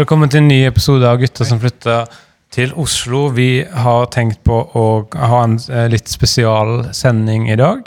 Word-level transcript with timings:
Velkommen 0.00 0.30
til 0.32 0.40
en 0.40 0.46
ny 0.48 0.62
episode 0.64 1.04
av 1.04 1.18
Gutter 1.20 1.44
som 1.44 1.58
flytter 1.60 2.06
til 2.54 2.70
Oslo. 2.80 3.26
Vi 3.36 3.66
har 3.68 4.06
tenkt 4.14 4.38
på 4.48 4.54
å 4.56 4.84
ha 5.12 5.40
en 5.44 5.58
eh, 5.68 5.90
litt 5.92 6.08
spesial 6.08 6.86
sending 6.96 7.50
i 7.52 7.56
dag. 7.60 7.84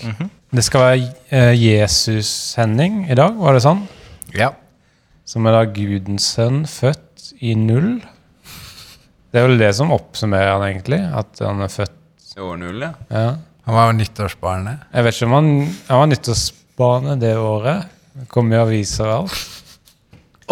Det 0.53 0.61
skal 0.61 0.83
være 0.83 1.07
eh, 1.33 1.55
Jesus-sending 1.57 3.07
i 3.07 3.17
dag, 3.17 3.39
var 3.39 3.57
det 3.57 3.63
sånn? 3.65 3.81
Ja. 4.37 4.51
Som 5.25 5.49
er 5.49 5.57
da 5.57 5.63
Gudens 5.73 6.27
sønn, 6.35 6.67
født 6.69 7.31
i 7.41 7.55
null. 7.57 7.95
Det 9.33 9.41
er 9.41 9.49
vel 9.49 9.57
det 9.63 9.71
som 9.79 9.95
oppsummerer 9.97 10.53
han 10.53 10.67
egentlig, 10.67 11.01
at 11.01 11.41
han 11.41 11.65
er 11.65 11.73
født 11.73 12.37
I 12.37 12.45
år 12.45 12.61
null, 12.61 12.85
ja. 12.91 12.93
ja. 13.09 13.25
Han 13.65 13.79
var 13.79 13.89
jo 13.89 13.97
nyttårsbarnet. 14.03 14.85
Jeg 14.93 15.09
vet 15.09 15.17
ikke 15.17 15.31
om 15.31 15.37
han, 15.39 15.51
han 15.89 16.03
var 16.03 16.13
nyttårsbarnet 16.13 17.25
det 17.25 17.35
året. 17.41 17.99
Det 18.21 18.29
kom 18.37 18.53
i 18.53 18.61
aviser 18.61 19.09
og 19.09 19.17
alt. 19.23 19.43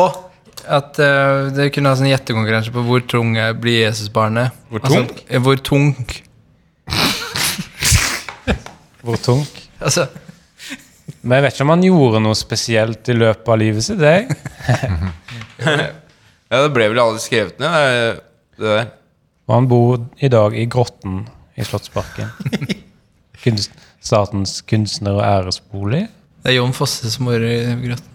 Og 0.01 0.21
at 0.67 0.99
uh, 1.01 1.49
dere 1.55 1.71
kunne 1.73 1.89
ha 1.91 1.97
sånn 1.99 2.09
gjettekonkurranse 2.11 2.73
på 2.75 2.83
hvor 2.85 3.01
tung 3.09 3.33
blir 3.61 3.85
Jesusbarnet. 3.87 4.51
Hvor 4.69 4.81
Altså, 4.83 5.01
tung? 5.01 5.09
Altså, 5.17 5.39
hvor 5.45 5.63
tung. 5.65 5.87
Hvor 9.01 9.17
tung. 9.17 9.41
Altså, 9.81 10.05
Men 11.21 11.37
jeg 11.39 11.43
vet 11.45 11.55
ikke 11.55 11.65
om 11.65 11.73
han 11.73 11.83
gjorde 11.85 12.21
noe 12.21 12.37
spesielt 12.37 13.09
i 13.09 13.15
løpet 13.17 13.49
av 13.49 13.59
livet 13.61 13.85
sitt. 13.87 14.01
det. 14.01 14.27
Ja, 16.51 16.65
det 16.65 16.73
ble 16.75 16.89
vel 16.91 16.99
aldri 16.99 17.21
skrevet 17.23 17.61
ned, 17.63 17.71
det, 17.71 18.15
det 18.59 18.71
der. 18.75 18.87
Og 19.47 19.53
han 19.55 19.67
bor 19.71 20.01
i 20.19 20.27
dag 20.27 20.51
i 20.59 20.65
Grotten 20.67 21.21
i 21.55 21.63
Slottsparken. 21.63 22.27
Kunst, 23.39 23.71
statens 24.03 24.57
kunstner- 24.67 25.15
og 25.15 25.23
æresbolig. 25.23 26.01
det 26.43 26.51
er 26.51 26.57
Jon 26.57 26.75
Fosse 26.75 27.07
som 27.13 27.29
bor 27.29 27.39
i 27.39 27.55
grotten. 27.85 28.10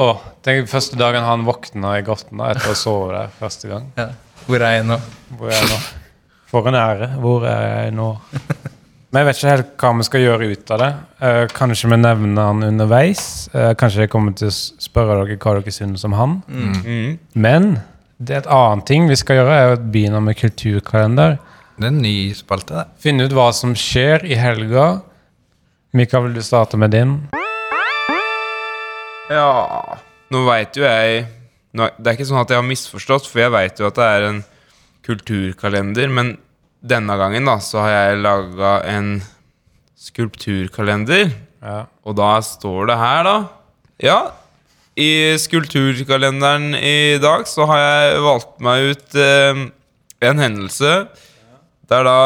Å, 0.00 0.14
tenk 0.40 0.68
første 0.70 0.96
dagen 0.96 1.26
han 1.26 1.42
våkna 1.44 1.98
i 1.98 2.04
Grotten 2.04 2.40
etter 2.40 2.70
å 2.70 2.72
ha 2.72 2.76
sovet 2.78 3.16
der 3.18 3.32
første 3.36 3.68
gang. 3.68 3.88
Ja. 3.98 4.06
Hvor 4.46 4.62
er 4.64 4.78
jeg 4.78 4.86
nå? 4.88 4.96
Hvor 5.36 5.50
er 5.50 5.58
jeg 5.58 5.66
nå? 5.68 5.80
For 6.48 6.68
en 6.70 6.78
ære. 6.80 7.08
Hvor 7.20 7.44
er 7.44 7.66
jeg 7.66 7.90
nå? 7.98 8.06
Men 9.10 9.20
jeg 9.20 9.26
vet 9.26 9.40
ikke 9.40 9.50
helt 9.52 9.74
hva 9.82 9.90
vi 9.98 10.06
skal 10.06 10.24
gjøre 10.24 10.48
ut 10.54 10.72
av 10.72 10.80
det. 10.80 10.88
Uh, 11.20 11.42
kanskje 11.52 11.90
vi 11.92 11.98
nevner 12.00 12.48
han 12.48 12.64
underveis. 12.64 13.24
Uh, 13.52 13.74
kanskje 13.76 14.06
jeg 14.06 14.12
kommer 14.14 14.36
til 14.38 14.48
å 14.48 14.54
spørre 14.54 15.18
dere 15.20 15.36
hva 15.42 15.54
dere 15.58 15.74
synes 15.74 16.06
om 16.08 16.16
han. 16.16 16.38
Mm. 16.48 17.18
Men 17.34 17.68
det 18.16 18.38
er 18.38 18.42
et 18.44 18.50
annet 18.56 18.86
ting 18.88 19.10
vi 19.10 19.20
skal 19.20 19.42
gjøre, 19.42 19.58
er 19.58 19.74
å 19.74 19.82
begynne 19.82 20.22
med 20.24 20.38
kulturkalender. 20.40 21.36
Det 21.76 21.90
er 21.90 21.92
en 21.92 22.00
ny 22.06 22.16
spalte, 22.38 22.78
det. 22.78 23.02
Finne 23.04 23.28
ut 23.28 23.36
hva 23.36 23.50
som 23.56 23.76
skjer 23.76 24.24
i 24.24 24.40
helga. 24.40 24.88
Mikael, 25.92 26.30
vil 26.30 26.40
du 26.40 26.44
starte 26.46 26.80
med 26.80 26.96
din? 26.96 27.18
Ja 29.30 29.98
Nå 30.30 30.42
veit 30.46 30.74
jo 30.78 30.84
jeg 30.86 31.24
nå, 31.76 31.86
Det 31.98 32.10
er 32.10 32.16
ikke 32.16 32.26
sånn 32.26 32.42
at 32.42 32.50
jeg 32.50 32.58
har 32.58 32.66
misforstått, 32.66 33.28
for 33.30 33.44
jeg 33.44 33.54
veit 33.54 33.78
jo 33.78 33.86
at 33.86 33.98
det 33.98 34.06
er 34.16 34.24
en 34.26 34.40
kulturkalender, 35.06 36.10
men 36.10 36.32
denne 36.82 37.14
gangen 37.18 37.46
da 37.46 37.54
så 37.62 37.84
har 37.84 37.92
jeg 37.94 38.18
laga 38.24 38.72
en 38.90 39.08
skulpturkalender. 40.00 41.30
Ja. 41.62 41.84
Og 42.02 42.16
da 42.18 42.32
står 42.42 42.90
det 42.90 42.98
her, 42.98 43.22
da 43.28 43.36
Ja, 44.02 44.18
i 44.98 45.38
skulpturkalenderen 45.38 46.74
i 46.74 47.18
dag 47.22 47.46
så 47.48 47.68
har 47.70 47.80
jeg 47.84 48.22
valgt 48.26 48.54
meg 48.66 48.90
ut 48.90 49.18
eh, 49.22 49.64
en 50.26 50.42
hendelse. 50.42 50.94
Det 51.86 51.98
er 52.00 52.06
da 52.06 52.20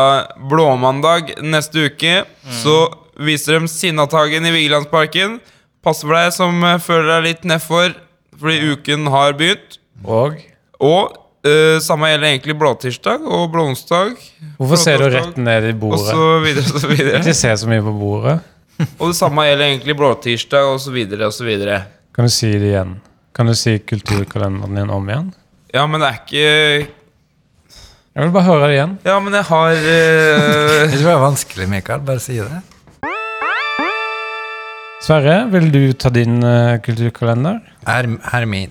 blåmandag 0.50 1.37
neste 1.44 1.91
uke. 1.91 2.22
Så 2.62 2.78
viser 3.20 3.60
de 3.60 3.69
Sinnataggen 3.70 4.48
i 4.48 4.54
Vigelandsparken. 4.54 5.38
Pass 5.84 6.00
for 6.00 6.17
deg 6.17 6.33
som 6.34 6.65
eh, 6.65 6.81
føler 6.83 7.11
deg 7.17 7.28
litt 7.28 7.45
nedfor 7.49 7.93
fordi 8.41 8.72
uken 8.75 9.06
har 9.15 9.37
begynt. 9.39 9.78
Og 10.05 10.41
Og 10.83 11.21
Uh, 11.45 11.77
samme 11.84 12.09
gjelder 12.09 12.31
egentlig 12.31 12.55
blåtirsdag 12.56 13.25
og 13.28 13.50
blåonsdag. 13.53 14.15
hvorfor 14.56 14.78
ser 14.81 15.03
du 15.03 15.11
rett 15.12 15.37
ned 15.37 15.67
i 15.69 15.73
bordet? 15.77 16.00
Og 16.00 16.06
så 16.09 16.39
videre 16.41 16.71
og 16.73 16.81
så 16.81 16.89
videre. 16.89 17.19
Ikke 17.21 17.34
se 17.37 17.50
så 17.61 17.69
mye 17.69 17.83
på 17.84 17.93
bordet. 17.93 18.39
Og 18.99 19.11
det 19.11 19.17
samme 19.19 19.44
gjelder 19.44 19.67
egentlig 19.67 19.94
blåtirsdag 19.99 20.67
og 20.67 20.81
så 20.83 20.91
videre 20.91 21.28
og 21.28 21.34
så 21.37 21.44
videre. 21.44 21.77
Kan 22.17 22.27
du 22.27 22.33
si 22.33 22.49
det 22.49 22.73
igjen? 22.73 22.97
Kan 23.37 23.47
du 23.47 23.55
si 23.55 23.77
kulturkalenderen 23.78 24.81
din 24.81 24.91
om 24.91 25.12
igjen? 25.12 25.28
Ja, 25.71 25.84
men 25.87 26.00
det 26.03 26.09
er 26.09 26.19
ikke 26.25 26.49
Jeg 26.49 28.25
vil 28.25 28.33
bare 28.34 28.49
høre 28.49 28.67
det 28.71 28.78
igjen. 28.78 28.97
Ja, 29.05 29.21
men 29.21 29.37
jeg 29.37 29.47
har 29.53 29.78
uh... 29.84 30.91
Det 30.97 31.05
var 31.05 31.23
vanskelig, 31.28 31.69
Mikael. 31.71 32.03
Bare 32.09 32.25
si 32.25 32.41
det. 32.41 32.65
Sverre, 35.04 35.42
vil 35.53 35.66
du 35.69 35.82
ta 36.00 36.09
din 36.09 36.38
uh, 36.41 36.78
kulturkalender? 36.81 37.59
Her, 37.84 38.06
her 38.31 38.44
er 38.47 38.48
min. 38.48 38.70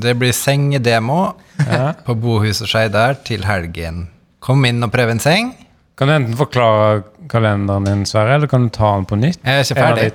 Det 0.00 0.14
blir 0.16 0.32
sengedemo 0.32 1.34
Ja. 1.60 1.92
på 2.06 2.14
Bohuset 2.16 2.70
Skeidar 2.70 3.18
til 3.26 3.44
helgen. 3.44 4.06
Kom 4.40 4.64
inn 4.64 4.80
og 4.82 4.92
prøv 4.94 5.12
en 5.12 5.20
seng. 5.20 5.52
Kan 5.98 6.08
du 6.08 6.14
enten 6.16 6.38
forklare 6.40 7.04
kalenderen 7.30 7.84
din, 7.86 8.06
Sverre, 8.08 8.38
eller 8.38 8.50
kan 8.50 8.64
du 8.66 8.72
ta 8.74 8.94
den 8.96 9.04
på 9.10 9.20
nytt? 9.20 9.42
Jeg 9.44 9.60
er 9.60 9.68
ikke 9.68 9.78
ferdig. 9.82 10.08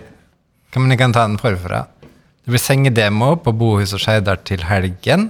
Kan, 0.73 0.83
men 0.83 0.95
jeg 0.95 1.03
kan 1.03 1.13
ta 1.15 1.27
den 1.29 1.37
forfra. 1.39 1.85
Det 2.01 2.55
blir 2.55 2.65
sengedemo 2.65 3.35
på 3.45 3.53
Bohuset 3.61 4.01
Skeidar 4.01 4.41
til 4.49 4.65
helgen. 4.65 5.29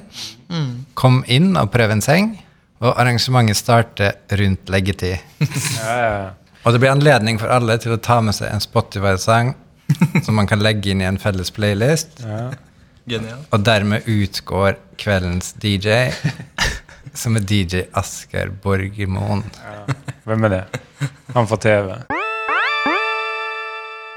Kom 0.97 1.22
inn 1.28 1.51
og 1.59 1.69
prøv 1.75 1.94
en 1.97 2.05
seng. 2.05 2.31
Og 2.79 2.94
arrangementet 2.95 3.59
starter 3.59 4.16
rundt 4.39 4.72
leggetid. 4.72 5.19
Ja, 5.44 5.83
ja, 5.99 6.11
ja. 6.16 6.28
Og 6.63 6.73
det 6.73 6.79
blir 6.79 6.95
anledning 6.95 7.38
for 7.39 7.51
alle 7.51 7.75
til 7.79 7.91
å 7.95 7.99
ta 8.03 8.22
med 8.23 8.35
seg 8.39 8.53
en 8.55 8.63
Spotify-sang 8.63 9.53
som 10.25 10.35
man 10.35 10.47
kan 10.50 10.61
legge 10.63 10.94
inn 10.94 11.01
i 11.03 11.07
en 11.09 11.22
felles 11.22 11.51
playlist. 11.55 12.22
ja. 12.25 12.50
Genial. 13.09 13.39
Og 13.50 13.63
dermed 13.66 14.05
utgår 14.05 14.75
kveldens 15.01 15.55
DJ, 15.57 16.11
som 17.22 17.39
er 17.39 17.45
DJ 17.47 17.88
Asker 17.97 18.51
Borgermoen. 18.61 19.41
Hvem 20.29 20.45
er 20.45 20.53
det? 20.53 20.59
Han 21.33 21.47
får 21.49 21.61
TV. 21.63 21.95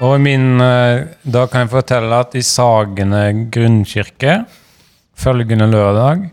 Og 0.03 0.13
i 0.17 0.21
min 0.21 0.61
eh, 0.61 1.07
Da 1.23 1.45
kan 1.47 1.63
jeg 1.63 1.71
fortelle 1.71 2.21
at 2.25 2.35
i 2.35 2.43
Sagene 2.45 3.23
grunnkirke 3.53 4.43
følgende 5.17 5.69
lørdag 5.71 6.27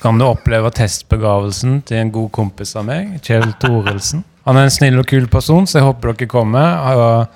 kan 0.00 0.16
du 0.18 0.24
oppleve 0.24 0.70
testbegravelsen 0.72 1.82
til 1.84 2.00
en 2.00 2.12
god 2.14 2.30
kompis 2.32 2.72
av 2.78 2.86
meg, 2.88 3.18
Kjell 3.26 3.50
Torelsen 3.60 4.22
Han 4.46 4.56
er 4.56 4.66
en 4.68 4.72
snill 4.72 4.96
og 5.02 5.08
kul 5.10 5.26
person, 5.28 5.66
så 5.68 5.78
jeg 5.78 5.86
håper 5.86 6.14
dere 6.14 6.30
kommer. 6.30 7.26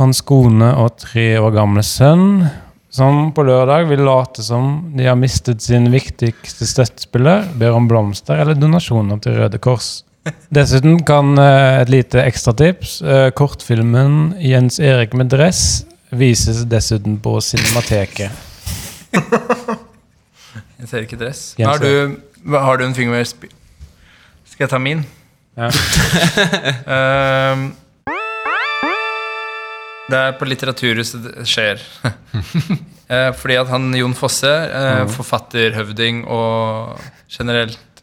Hans 0.00 0.20
kone 0.26 0.72
og 0.74 0.96
tre 0.98 1.36
år 1.38 1.52
gamle 1.54 1.82
sønn, 1.86 2.48
som 2.94 3.28
på 3.34 3.44
lørdag 3.46 3.86
vil 3.90 4.02
late 4.06 4.42
som 4.42 4.92
de 4.96 5.06
har 5.06 5.18
mistet 5.18 5.62
sin 5.62 5.86
viktigste 5.92 6.66
støttespiller, 6.66 7.46
ber 7.58 7.74
om 7.74 7.86
blomster 7.90 8.38
eller 8.42 8.58
donasjoner 8.58 9.20
til 9.22 9.38
Røde 9.38 9.58
Kors. 9.62 10.02
Dessuten 10.54 11.00
kan 11.06 11.34
eh, 11.38 11.82
et 11.82 11.90
lite 11.92 12.22
ekstratips. 12.24 12.96
Eh, 13.02 13.28
kortfilmen 13.36 14.34
'Jens 14.40 14.78
Erik 14.80 15.12
med 15.14 15.30
dress' 15.34 15.84
vises 16.10 16.62
dessuten 16.70 17.18
på 17.20 17.36
Cinemateket. 17.44 18.30
Jens 20.78 20.94
Erik 20.94 21.12
i 21.12 21.16
dress. 21.20 21.42
Har 21.60 21.78
du, 21.78 22.16
har 22.50 22.76
du 22.78 22.84
en 22.86 22.94
finger 22.94 23.20
sp- 23.26 23.50
Skal 24.48 24.64
jeg 24.64 24.70
ta 24.70 24.78
min? 24.78 25.04
Ja. 25.58 25.68
Ehm, 26.94 27.72
det 30.10 30.20
er 30.20 30.36
på 30.38 30.48
Litteraturhuset 30.48 31.30
det 31.30 31.48
skjer. 31.48 31.84
Eh, 33.04 33.34
fordi 33.36 33.58
at 33.60 33.68
han 33.68 33.90
Jon 33.92 34.14
Fosse, 34.16 34.48
Forfatter, 34.48 35.10
forfatterhøvding 35.12 36.22
og 36.24 37.02
generelt 37.28 38.00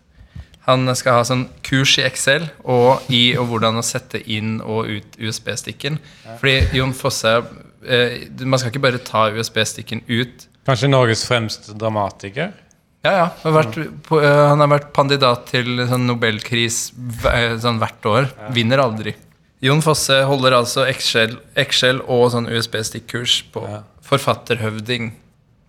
Han 0.67 0.85
skal 0.93 1.15
ha 1.17 1.23
sånn 1.25 1.47
kurs 1.65 1.95
i 1.97 2.03
Excel 2.05 2.45
og 2.61 3.09
i 3.09 3.31
og 3.33 3.47
hvordan 3.49 3.81
å 3.81 3.83
sette 3.85 4.21
inn 4.29 4.59
og 4.61 4.91
ut 4.93 5.17
USB-stikken. 5.17 5.97
Fordi 6.37 6.77
Jon 6.77 6.93
Fosse 6.93 7.33
eh, 7.81 8.29
Man 8.45 8.61
skal 8.61 8.69
ikke 8.69 8.83
bare 8.85 9.01
ta 9.01 9.25
USB-stikken 9.33 10.05
ut. 10.05 10.45
Kanskje 10.69 10.91
Norges 10.93 11.25
fremste 11.25 11.73
dramatiker? 11.73 12.53
Ja, 13.01 13.11
ja. 13.11 13.27
Han 13.41 13.55
har 13.55 13.57
vært, 13.63 13.81
eh, 13.81 14.43
han 14.51 14.61
har 14.61 14.69
vært 14.75 14.91
kandidat 14.93 15.49
til 15.49 15.81
sånn 15.89 16.05
Nobelkris 16.05 16.91
eh, 17.33 17.57
sånn 17.61 17.81
hvert 17.81 18.05
år. 18.05 18.31
Vinner 18.53 18.85
aldri. 18.85 19.17
Jon 19.61 19.81
Fosse 19.85 20.15
holder 20.25 20.55
altså 20.57 20.87
Excel, 20.89 21.35
Excel 21.59 21.99
og 22.09 22.31
sånn 22.33 22.47
USB-stikkurs 22.49 23.43
på 23.53 23.61
Ja. 23.69 23.81
forfatterhøvding. 24.01 25.11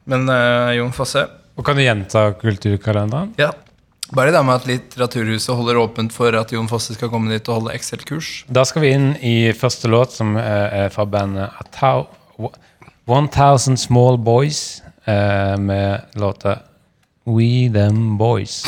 Men 0.08 0.24
uh, 0.32 0.72
Jon 0.74 0.92
Fosse 0.96 1.26
Og 1.58 1.64
kan 1.66 1.76
du 1.76 1.82
gjenta 1.84 2.32
kulturkalenderen? 2.40 3.34
Ja. 3.38 3.50
Bare 4.12 4.32
det 4.32 4.40
med 4.44 4.54
at 4.58 4.66
Litteraturhuset 4.68 5.54
holder 5.56 5.78
åpent 5.80 6.12
for 6.12 6.32
at 6.36 6.50
Jon 6.52 6.68
Fosse 6.68 6.94
skal 6.96 7.08
komme 7.12 7.30
dit 7.32 7.46
og 7.48 7.60
holde 7.60 7.74
Excel-kurs. 7.76 8.44
Da 8.48 8.64
skal 8.68 8.82
vi 8.84 8.90
inn 8.96 9.10
i 9.24 9.52
første 9.56 9.88
låt, 9.92 10.12
som 10.12 10.34
eh, 10.36 10.84
er 10.86 10.88
fra 10.92 11.04
bandet 11.08 11.48
A 11.48 11.64
Thou- 11.72 12.50
One 13.08 13.28
Thousand 13.32 13.76
Small 13.80 14.16
Boys, 14.18 14.82
eh, 15.06 15.56
med 15.60 16.04
låta 16.20 16.58
We 17.26 17.68
Them 17.72 18.16
Boys. 18.18 18.62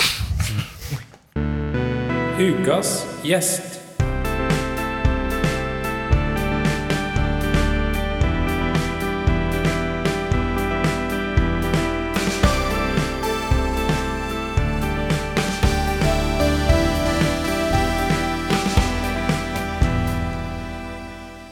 Ukas 2.41 3.05
gjest. 3.25 3.74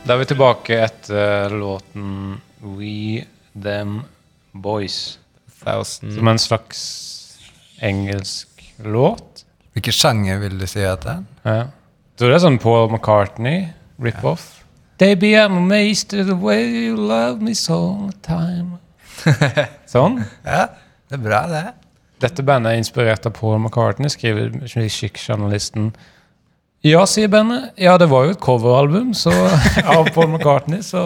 Da 0.03 0.17
er 0.17 0.19
vi 0.19 0.25
tilbake 0.33 0.77
etter 0.83 1.53
låten 1.55 2.41
We 2.59 3.23
Them 3.55 4.01
Boys. 4.53 5.19
Thousand. 5.63 6.17
Som 6.17 6.29
en 6.29 6.39
slags 6.43 6.81
engelsk 7.79 8.65
låt. 8.83 9.45
Hvilken 9.73 9.95
sjanger 9.95 10.41
vil 10.43 10.59
du 10.59 10.67
si 10.67 10.83
at 10.83 11.05
det 11.07 11.13
er? 11.15 11.23
Ja. 11.47 11.61
Så 12.19 12.27
det 12.27 12.35
er 12.35 12.43
sånn 12.43 12.59
Paul 12.63 12.91
McCartney, 12.91 13.69
rip-off. 14.03 14.65
Baby, 14.99 15.37
I'm 15.39 15.55
amazed 15.61 16.13
at 16.19 16.27
the 16.27 16.35
way 16.37 16.67
you 16.67 16.97
love 16.99 17.39
me 17.43 17.55
so 17.55 18.11
time. 18.27 18.81
sånn. 19.95 20.19
Ja, 20.43 20.67
det 21.11 21.21
er 21.21 21.23
bra, 21.23 21.45
det. 21.51 21.63
Dette 22.27 22.43
bandet 22.47 22.75
er 22.75 22.83
inspirert 22.83 23.27
av 23.27 23.37
Paul 23.39 23.61
McCartney, 23.63 24.11
skriver 24.11 24.51
Chic-journalisten. 24.67 25.93
Ja, 26.83 27.05
sier 27.07 27.29
bandet. 27.31 27.69
Ja, 27.79 27.95
det 27.99 28.09
var 28.11 28.25
jo 28.27 28.33
et 28.35 28.41
coveralbum 28.43 29.13
så, 29.15 29.31
av 29.97 30.09
Paul 30.15 30.33
McCartney, 30.33 30.83
så 30.83 31.03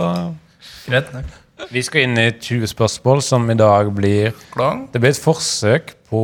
Greit 0.86 1.10
nok. 1.12 1.28
Vi 1.72 1.82
skal 1.84 2.06
inn 2.06 2.16
i 2.20 2.30
20 2.32 2.70
spørsmål, 2.70 3.20
som 3.24 3.44
i 3.52 3.56
dag 3.58 3.90
blir 3.92 4.32
Klang. 4.54 4.86
Det 4.92 5.02
blir 5.02 5.12
et 5.12 5.20
forsøk 5.20 5.92
på 6.08 6.22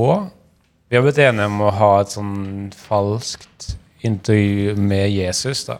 Vi 0.88 0.96
har 0.96 1.04
blitt 1.04 1.20
enige 1.20 1.50
om 1.50 1.60
å 1.64 1.72
ha 1.72 1.90
et 2.00 2.14
sånn 2.14 2.70
falskt 2.76 3.74
intervju 4.04 4.74
med 4.76 5.10
Jesus, 5.12 5.66
da. 5.68 5.78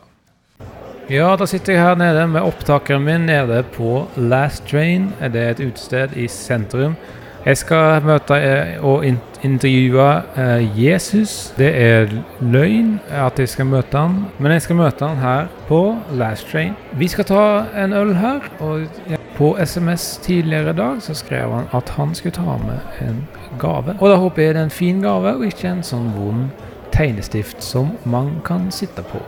Ja, 1.08 1.32
da 1.36 1.48
sitter 1.48 1.74
jeg 1.74 1.82
her 1.82 1.96
nede 2.00 2.26
med 2.28 2.44
opptakeren 2.44 3.04
min 3.04 3.26
nede 3.28 3.62
på 3.74 4.06
Last 4.16 4.66
Train. 4.68 5.10
Det 5.20 5.40
er 5.40 5.56
et 5.56 5.64
utested 5.64 6.12
i 6.16 6.28
sentrum. 6.28 6.94
Jeg 7.42 7.56
skal 7.58 8.04
møte 8.06 8.36
eh, 8.38 8.84
og 8.86 9.02
intervjue 9.42 10.04
eh, 10.38 10.84
Jesus. 10.84 11.50
Det 11.56 11.72
er 11.74 12.12
løgn 12.38 13.00
at 13.10 13.38
jeg 13.42 13.50
skal 13.50 13.66
møte 13.66 13.98
han, 13.98 14.14
men 14.38 14.54
jeg 14.54 14.62
skal 14.62 14.78
møte 14.78 15.08
han 15.08 15.18
her 15.18 15.50
på 15.66 15.80
Last 16.14 16.46
Train. 16.52 16.76
Vi 16.94 17.10
skal 17.10 17.26
ta 17.26 17.42
en 17.82 17.96
øl 17.98 18.14
her, 18.14 18.46
og 18.60 18.86
på 19.34 19.56
SMS 19.64 20.20
tidligere 20.22 20.70
i 20.70 20.78
dag 20.84 21.02
så 21.02 21.18
skrev 21.18 21.50
han 21.50 21.66
at 21.74 21.90
han 21.98 22.14
skulle 22.14 22.38
ta 22.38 22.56
med 22.62 22.78
en 23.08 23.24
gave. 23.58 23.98
Og 23.98 24.08
da 24.10 24.22
håper 24.22 24.42
jeg 24.42 24.54
det 24.54 24.60
er 24.60 24.70
en 24.70 24.78
fin 24.78 25.02
gave, 25.02 25.34
og 25.34 25.46
ikke 25.46 25.74
en 25.74 25.82
sånn 25.82 26.12
vond 26.14 26.50
tegnestift 26.94 27.64
som 27.64 27.96
man 28.04 28.36
kan 28.46 28.70
sitte 28.70 29.02
på. 29.02 29.18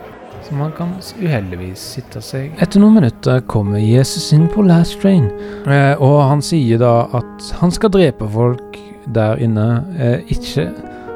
Som 0.45 0.59
man 0.61 0.73
kan 0.77 0.91
uheldigvis 1.17 1.81
sitte 1.95 2.21
seg 2.21 2.51
Etter 2.61 2.81
noen 2.81 2.99
minutter 2.99 3.39
kommer 3.49 3.81
Jesus 3.81 4.27
inn 4.35 4.45
på 4.51 4.65
Last 4.67 4.99
Train, 5.01 5.25
eh, 5.65 5.95
og 5.97 6.19
han 6.21 6.43
sier 6.45 6.81
da 6.81 7.07
at 7.17 7.47
han 7.61 7.73
skal 7.73 7.93
drepe 7.95 8.27
folk 8.29 8.77
der 9.15 9.41
inne. 9.41 9.85
Eh, 9.97 10.19
ikke 10.33 10.69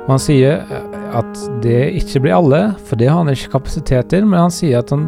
Og 0.07 0.15
han 0.15 0.23
sier 0.23 0.63
eh, 0.63 0.95
at 1.19 1.43
det 1.61 1.91
ikke 1.99 2.23
blir 2.25 2.37
alle, 2.39 2.61
for 2.85 2.97
det 2.97 3.09
har 3.11 3.21
han 3.21 3.29
ikke 3.29 3.53
kapasitet 3.59 4.09
til, 4.09 4.25
men 4.25 4.47
han 4.47 4.53
sier 4.53 4.81
at 4.81 4.93
han 4.93 5.05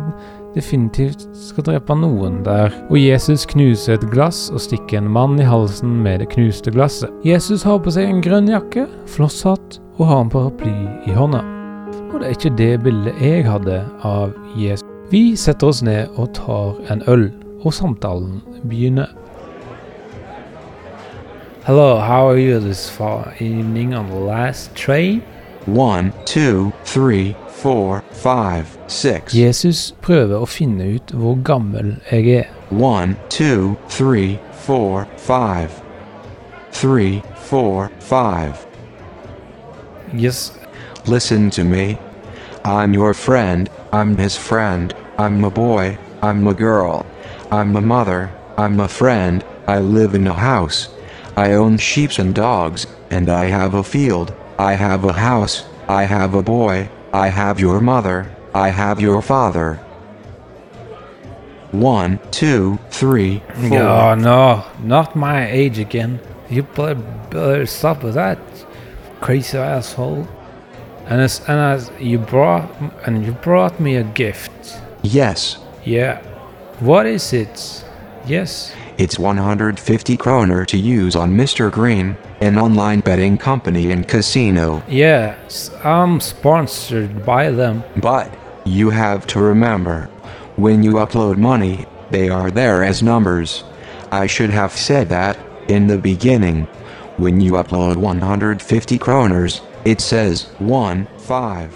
definitivt 0.53 1.25
skal 1.37 1.65
drepe 1.65 1.95
noen 1.97 2.41
der. 2.45 2.73
Og 2.91 2.99
Jesus 2.99 3.47
knuser 3.49 3.95
et 3.95 4.09
glass 4.13 4.49
og 4.53 4.61
stikker 4.61 4.99
en 4.99 5.09
mann 5.13 5.39
i 5.41 5.47
halsen 5.47 6.01
med 6.03 6.21
det 6.21 6.29
knuste 6.35 6.73
glasset. 6.75 7.09
Jesus 7.25 7.65
har 7.65 7.81
på 7.81 7.93
seg 7.95 8.09
en 8.11 8.21
grønn 8.21 8.51
jakke, 8.51 8.85
flosshatt 9.09 9.79
og 9.97 10.05
har 10.11 10.21
en 10.25 10.33
paraply 10.33 10.75
i 11.07 11.17
hånda. 11.17 11.60
Og 12.11 12.19
det 12.19 12.27
er 12.27 12.29
ikke 12.29 12.57
det 12.57 12.83
bildet 12.83 13.13
jeg 13.23 13.45
hadde 13.47 13.77
av 14.03 14.33
Jesus. 14.59 14.87
Vi 15.11 15.35
setter 15.39 15.67
oss 15.67 15.79
ned 15.83 16.11
og 16.19 16.33
tar 16.35 16.79
en 16.91 17.03
øl, 17.07 17.29
og 17.63 17.73
samtalen 17.73 18.41
begynner. 18.67 19.07
Hello, 21.63 21.99
how 21.99 22.27
are 22.27 22.39
you 22.39 22.59
this 22.59 22.89
far 22.89 23.33
evening 23.39 23.95
on 23.95 24.07
the 24.07 24.19
last 24.19 24.75
train? 24.75 25.21
One, 25.67 26.11
two, 26.25 26.71
three, 26.83 27.35
four, 27.47 28.03
five, 28.11 28.65
six. 28.87 29.33
Jesus 29.33 29.95
prøver 30.01 30.41
å 30.41 30.47
finne 30.49 30.95
ut 30.97 31.13
hvor 31.15 31.37
gammel 31.45 31.95
jeg 32.11 32.27
er. 32.41 32.49
One, 32.71 33.15
two, 33.29 33.77
three, 33.87 34.39
four, 34.65 35.05
five. 35.17 35.69
Three, 36.71 37.21
four, 37.35 37.91
five. 37.99 38.65
Yes, 40.13 40.51
Listen 41.07 41.49
to 41.51 41.63
me. 41.63 41.97
I'm 42.63 42.93
your 42.93 43.13
friend, 43.13 43.69
I'm 43.91 44.17
his 44.17 44.37
friend, 44.37 44.93
I'm 45.17 45.43
a 45.43 45.49
boy, 45.49 45.97
I'm 46.21 46.47
a 46.47 46.53
girl, 46.53 47.05
I'm 47.51 47.75
a 47.75 47.81
mother, 47.81 48.31
I'm 48.55 48.79
a 48.79 48.87
friend, 48.87 49.43
I 49.67 49.79
live 49.79 50.13
in 50.13 50.27
a 50.27 50.33
house. 50.33 50.89
I 51.35 51.53
own 51.53 51.77
sheep 51.77 52.19
and 52.19 52.35
dogs, 52.35 52.85
and 53.09 53.29
I 53.29 53.45
have 53.45 53.73
a 53.73 53.83
field, 53.83 54.33
I 54.59 54.73
have 54.73 55.03
a 55.03 55.13
house, 55.13 55.65
I 55.87 56.03
have 56.03 56.35
a 56.35 56.43
boy, 56.43 56.89
I 57.11 57.29
have 57.29 57.59
your 57.59 57.81
mother, 57.81 58.35
I 58.53 58.69
have 58.69 59.01
your 59.01 59.21
father. 59.23 59.75
One, 61.71 62.19
two, 62.31 62.77
three, 62.89 63.41
four. 63.69 63.79
Oh 63.79 64.15
no, 64.15 64.65
not 64.83 65.15
my 65.15 65.49
age 65.49 65.79
again. 65.79 66.19
You 66.49 66.63
better, 66.63 66.95
better 66.95 67.65
stop 67.65 68.03
with 68.03 68.15
that, 68.15 68.37
crazy 69.21 69.57
asshole. 69.57 70.27
And 71.11 71.19
as 71.19 71.41
and 71.49 71.59
as 71.59 71.91
you 71.99 72.17
brought 72.17 72.71
and 73.05 73.25
you 73.25 73.33
brought 73.33 73.81
me 73.81 73.97
a 73.97 74.03
gift. 74.03 74.79
Yes, 75.03 75.57
Yeah. 75.83 76.21
What 76.79 77.05
is 77.05 77.33
it? 77.33 77.83
Yes. 78.25 78.71
It's 78.97 79.19
150 79.19 80.15
kroner 80.15 80.63
to 80.65 80.77
use 80.77 81.15
on 81.15 81.35
Mr. 81.35 81.69
Green, 81.69 82.15
an 82.39 82.57
online 82.57 83.01
betting 83.01 83.37
company 83.37 83.91
and 83.91 84.07
casino. 84.07 84.81
Yes, 84.87 85.69
I'm 85.83 86.21
sponsored 86.21 87.25
by 87.25 87.51
them. 87.51 87.83
But, 87.97 88.33
you 88.63 88.89
have 88.89 89.27
to 89.27 89.39
remember, 89.41 90.09
when 90.55 90.81
you 90.81 90.93
upload 90.93 91.37
money, 91.37 91.85
they 92.09 92.29
are 92.29 92.49
there 92.49 92.83
as 92.83 93.03
numbers. 93.03 93.63
I 94.11 94.27
should 94.27 94.51
have 94.51 94.71
said 94.71 95.09
that, 95.09 95.37
in 95.67 95.87
the 95.87 95.97
beginning. 95.97 96.67
When 97.17 97.41
you 97.41 97.53
upload 97.53 97.97
150 97.97 98.97
kroners, 98.97 99.61
it 99.85 100.01
says 100.01 100.47
150. 100.59 101.69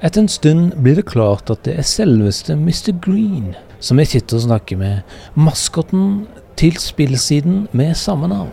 Etter 0.00 0.20
en 0.20 0.28
stund 0.28 0.74
blir 0.82 0.94
det 0.94 1.06
klart 1.06 1.50
at 1.50 1.64
det 1.64 1.78
er 1.78 1.82
selveste 1.82 2.56
Mr. 2.56 2.92
Green 3.00 3.54
som 3.80 3.98
jeg 3.98 4.06
sitter 4.06 4.36
og 4.36 4.42
snakker 4.42 4.76
med, 4.76 5.00
maskotten 5.34 6.26
til 6.56 6.76
spillsiden 6.76 7.68
med 7.72 7.94
samme 7.94 8.28
navn. 8.28 8.50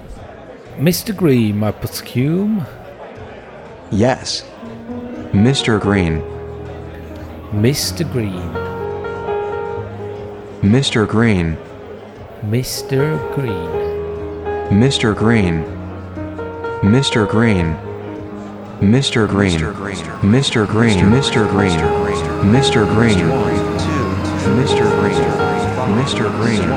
Mr. 0.79 1.13
Green, 1.19 1.59
my 1.59 1.71
poscume. 1.81 2.65
Yes. 3.93 4.45
Mr. 5.33 5.79
Green. 5.79 6.21
Mr. 7.53 8.03
Green. 8.13 8.51
Mr. 10.61 11.05
Green. 11.05 11.57
Mr. 12.43 13.17
Green. 13.35 13.67
Mr. 14.71 15.13
Green. 15.13 15.63
Mr. 16.83 17.25
Green. 17.25 17.82
Mr. 18.81 19.27
Green. 19.27 19.59
Mr. 19.59 19.73
Green. 19.75 20.09
Mr. 20.23 20.65
Green. 20.65 20.99
Mr. 21.05 21.45
Green. 21.45 21.79
Mr. 22.51 22.85
Green. 22.95 23.29
Mr. 24.55 24.85
Green. 24.97 25.19
Mr. 25.97 26.25
Green. 26.37 26.69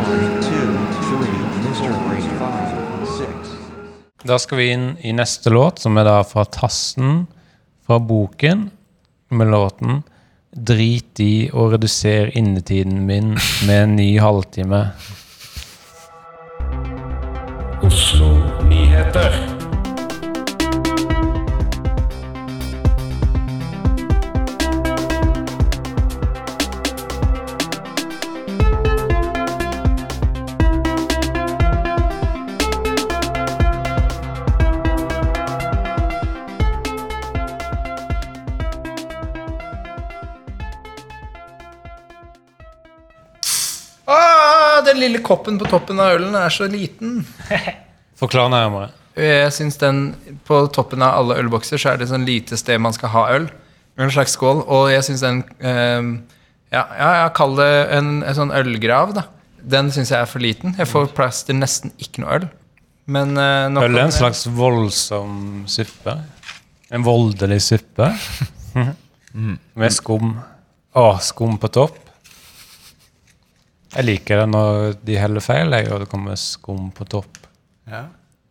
Da 4.25 4.39
skal 4.39 4.59
vi 4.59 4.71
inn 4.73 4.97
i 5.01 5.13
neste 5.13 5.51
låt, 5.51 5.79
som 5.79 5.97
er 5.99 6.05
da 6.05 6.25
fra 6.25 6.45
Tassen 6.45 7.27
fra 7.87 7.99
boken, 7.99 8.71
med 9.29 9.51
låten 9.51 10.03
'Drit 10.53 11.21
i 11.21 11.51
å 11.53 11.69
redusere 11.71 12.31
innetiden 12.31 13.07
min 13.07 13.35
med 13.67 13.83
en 13.83 13.97
ny 13.97 14.19
halvtime'. 14.19 14.87
Oslo 17.83 18.31
Nyheter. 18.69 19.46
Koppen 45.27 45.59
på 45.61 45.69
toppen 45.71 46.01
av 46.03 46.15
ølen 46.17 46.37
er 46.39 46.53
så 46.55 46.69
liten. 46.71 47.21
Forklar 48.21 48.49
nærmere. 48.53 48.93
Jeg 49.17 49.53
synes 49.57 49.79
den 49.81 50.01
På 50.45 50.67
toppen 50.69 51.01
av 51.01 51.15
alle 51.17 51.39
ølbokser 51.41 51.81
så 51.81 51.95
er 51.95 52.03
det 52.03 52.11
sånn 52.11 52.27
lite 52.29 52.59
sted 52.61 52.81
man 52.85 52.95
skal 52.97 53.13
ha 53.15 53.23
øl. 53.39 53.47
En 53.97 54.13
slags 54.13 54.37
skål. 54.37 54.63
Og 54.69 54.91
jeg 54.93 55.07
syns 55.09 55.25
den 55.25 55.43
eh, 55.59 56.11
Ja, 56.75 56.83
ja, 56.85 57.11
ja 57.23 57.31
kall 57.35 57.57
det 57.59 57.71
en, 57.97 58.21
en 58.27 58.37
sånn 58.37 58.53
ølgrav, 58.55 59.17
da. 59.17 59.27
Den 59.67 59.91
syns 59.95 60.13
jeg 60.13 60.21
er 60.21 60.31
for 60.31 60.45
liten. 60.45 60.77
Jeg 60.79 60.91
får 60.91 61.11
plass 61.17 61.43
til 61.49 61.59
nesten 61.59 61.95
ikke 62.03 62.23
noe 62.23 62.41
øl. 62.41 62.49
Men 63.07 63.37
eh, 63.39 63.69
nok 63.73 63.87
Øl 63.87 63.99
er 63.99 64.09
en 64.09 64.15
slags 64.15 64.45
voldsom 64.51 65.65
suppe. 65.71 66.19
En 66.95 67.07
voldelig 67.07 67.61
suppe. 67.67 68.11
Med 69.81 69.95
skum. 69.95 70.37
Å, 70.97 71.07
skum 71.25 71.57
på 71.61 71.71
topp. 71.73 72.06
Jeg 73.97 74.05
liker 74.05 74.43
det 74.43 74.49
når 74.53 74.97
de 75.09 75.17
heller 75.17 75.41
feil, 75.45 75.73
jeg, 75.73 75.89
og 75.93 76.03
det 76.05 76.09
kommer 76.13 76.37
skum 76.41 76.91
på 76.95 77.07
topp. 77.09 77.39
Ja. 77.89 78.03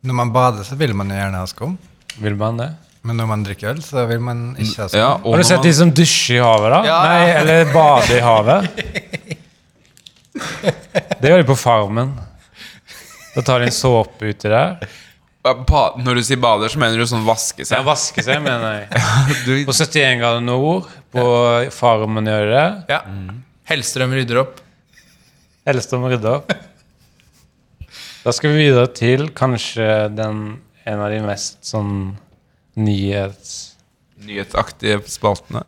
Når 0.06 0.18
man 0.22 0.32
bader, 0.34 0.66
så 0.66 0.78
vil 0.80 0.94
man 0.98 1.10
jo 1.14 1.18
gjerne 1.20 1.42
ha 1.42 1.46
skum. 1.50 1.78
Vil 2.22 2.36
man 2.40 2.58
det? 2.62 2.72
Men 3.06 3.20
når 3.22 3.28
man 3.30 3.44
drikker 3.46 3.70
øl, 3.76 3.82
så 3.86 4.06
vil 4.10 4.22
man 4.26 4.40
ikke 4.58 4.82
ha 4.82 4.88
skum. 4.90 5.00
Ja, 5.00 5.12
Har 5.22 5.38
du 5.38 5.44
sett 5.46 5.60
sett 5.60 5.68
de 5.68 5.74
som 5.78 5.92
dusjer 5.94 6.40
i 6.40 6.44
havet, 6.46 6.72
da? 6.74 6.80
Ja. 6.88 7.00
Nei, 7.06 7.28
eller 7.42 7.74
bader 7.74 8.16
i 8.18 8.24
havet? 8.26 8.70
Det 11.22 11.30
gjør 11.30 11.42
de 11.44 11.48
på 11.48 11.58
Farmen. 11.60 12.16
Da 13.36 13.44
tar 13.46 13.62
de 13.62 13.70
en 13.70 13.76
såpe 13.76 14.32
uti 14.32 14.50
der. 14.52 14.80
Når 15.46 16.18
du 16.18 16.24
sier 16.26 16.40
bader, 16.42 16.72
så 16.74 16.80
mener 16.82 16.98
du 16.98 17.06
sånn 17.06 17.26
vaske 17.28 17.62
Ja, 17.62 17.70
seg? 17.70 17.86
vaske 17.86 18.24
seg, 18.26 18.42
mener 18.42 18.80
jeg. 18.80 19.66
På 19.70 19.76
71 19.78 20.18
grader 20.24 20.42
nord, 20.42 20.88
på 21.14 21.26
Farmen 21.76 22.26
gjør 22.32 22.48
de 22.50 22.56
det. 22.56 22.70
Ja. 22.96 23.02
Hellstrøm 23.70 24.16
rydder 24.18 24.42
opp. 24.42 24.64
Hellstrøm 25.66 26.04
rydde 26.06 26.30
opp. 26.30 26.52
Da 28.22 28.34
skal 28.34 28.54
vi 28.54 28.68
videre 28.68 28.90
til 28.94 29.32
kanskje 29.34 29.88
den, 30.14 30.44
en 30.86 31.02
av 31.02 31.10
de 31.10 31.24
mest 31.26 31.66
sånn 31.66 31.96
nyhets... 32.78 33.56
nyhetsaktige 34.22 35.02
spaltene. 35.10 35.64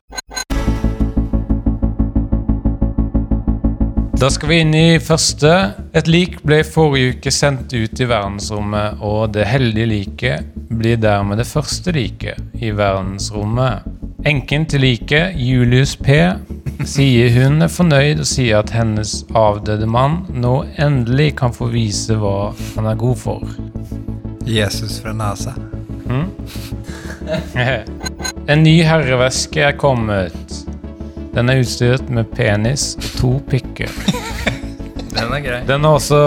Da 4.17 4.29
skal 4.33 4.49
vi 4.49 4.55
inn 4.63 4.73
i 4.73 4.97
første. 4.97 5.49
Et 5.93 6.07
lik 6.09 6.39
ble 6.41 6.63
forrige 6.65 7.11
uke 7.13 7.29
sendt 7.29 7.69
ut 7.75 7.99
i 8.01 8.05
verdensrommet, 8.09 8.97
og 9.05 9.35
det 9.35 9.43
heldige 9.45 9.89
liket 9.91 10.55
blir 10.73 10.97
dermed 10.97 11.37
det 11.37 11.45
første 11.45 11.93
liket 11.93 12.57
i 12.57 12.71
verdensrommet. 12.73 13.85
Enken 14.25 14.65
til 14.65 14.81
liket, 14.81 15.37
Julius 15.37 15.93
P., 16.01 16.17
sier 16.81 17.29
hun 17.35 17.61
er 17.61 17.69
fornøyd 17.69 18.23
og 18.23 18.29
sier 18.31 18.63
at 18.63 18.73
hennes 18.73 19.19
avdøde 19.37 19.85
mann 19.85 20.23
nå 20.33 20.55
endelig 20.81 21.35
kan 21.37 21.53
få 21.53 21.69
vise 21.75 22.17
hva 22.17 22.55
han 22.73 22.89
er 22.89 22.97
god 22.97 23.21
for. 23.21 23.45
Jesus 24.49 24.97
fra 25.03 25.13
NASA. 25.13 25.53
En 28.47 28.61
ny 28.63 28.79
herreveske 28.87 29.61
er 29.67 29.77
kommet. 29.77 30.66
Den 31.37 31.51
er 31.53 31.59
utstyrt 31.61 32.07
med 32.09 32.31
penis 32.33 32.95
og 32.97 33.09
to 33.19 33.31
pikker. 33.45 33.91
Den 35.17 35.35
er 35.35 35.43
grei. 35.45 35.59
Den 35.69 35.85
har 35.85 35.99
også 35.99 36.21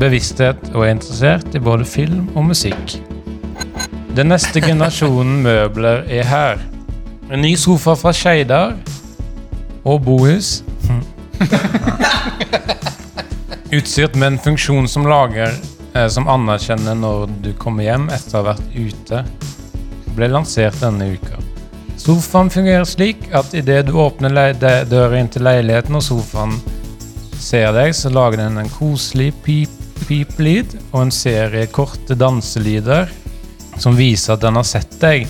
bevissthet 0.00 0.70
og 0.72 0.86
er 0.86 0.94
interessert 0.94 1.52
i 1.52 1.60
både 1.60 1.84
film 1.84 2.30
og 2.32 2.46
musikk. 2.48 2.96
Den 4.16 4.32
neste 4.32 4.62
generasjonen 4.64 5.42
møbler 5.44 6.08
er 6.08 6.24
her. 6.30 6.64
En 7.28 7.44
ny 7.44 7.52
sofa 7.60 7.98
fra 8.00 8.14
Skeidar 8.16 8.72
og 9.84 10.00
bohus. 10.08 10.62
Utstyrt 13.76 14.16
med 14.16 14.30
en 14.32 14.40
funksjon 14.40 14.88
som 14.88 15.04
lager 15.10 15.52
eh, 15.52 16.08
som 16.08 16.32
anerkjenner 16.32 16.96
når 16.96 17.26
du 17.44 17.52
kommer 17.60 17.84
hjem 17.90 18.08
etter 18.08 18.38
å 18.38 18.40
ha 18.40 18.54
vært 18.54 18.72
ute. 18.72 19.24
Ble 20.16 20.32
lansert 20.32 20.80
denne 20.80 21.12
uka. 21.12 21.43
Sofaen 22.04 22.50
fungerer 22.50 22.84
slik 22.84 23.22
at 23.32 23.54
idet 23.56 23.86
du 23.88 23.94
åpner 23.96 24.52
døra 24.60 25.16
inn 25.16 25.30
til 25.32 25.46
leiligheten 25.46 25.96
og 25.96 26.02
sofaen 26.04 26.58
ser 27.40 27.70
deg, 27.72 27.94
så 27.96 28.12
lager 28.12 28.42
den 28.42 28.60
en 28.60 28.68
koselig 28.68 29.30
pip, 29.46 29.72
pip-lyd 30.04 30.74
og 30.90 30.98
en 31.06 31.14
serie 31.14 31.64
korte 31.72 32.12
danselyder 32.20 33.08
som 33.80 33.96
viser 33.96 34.36
at 34.36 34.44
den 34.44 34.60
har 34.60 34.68
sett 34.68 34.98
deg. 35.00 35.24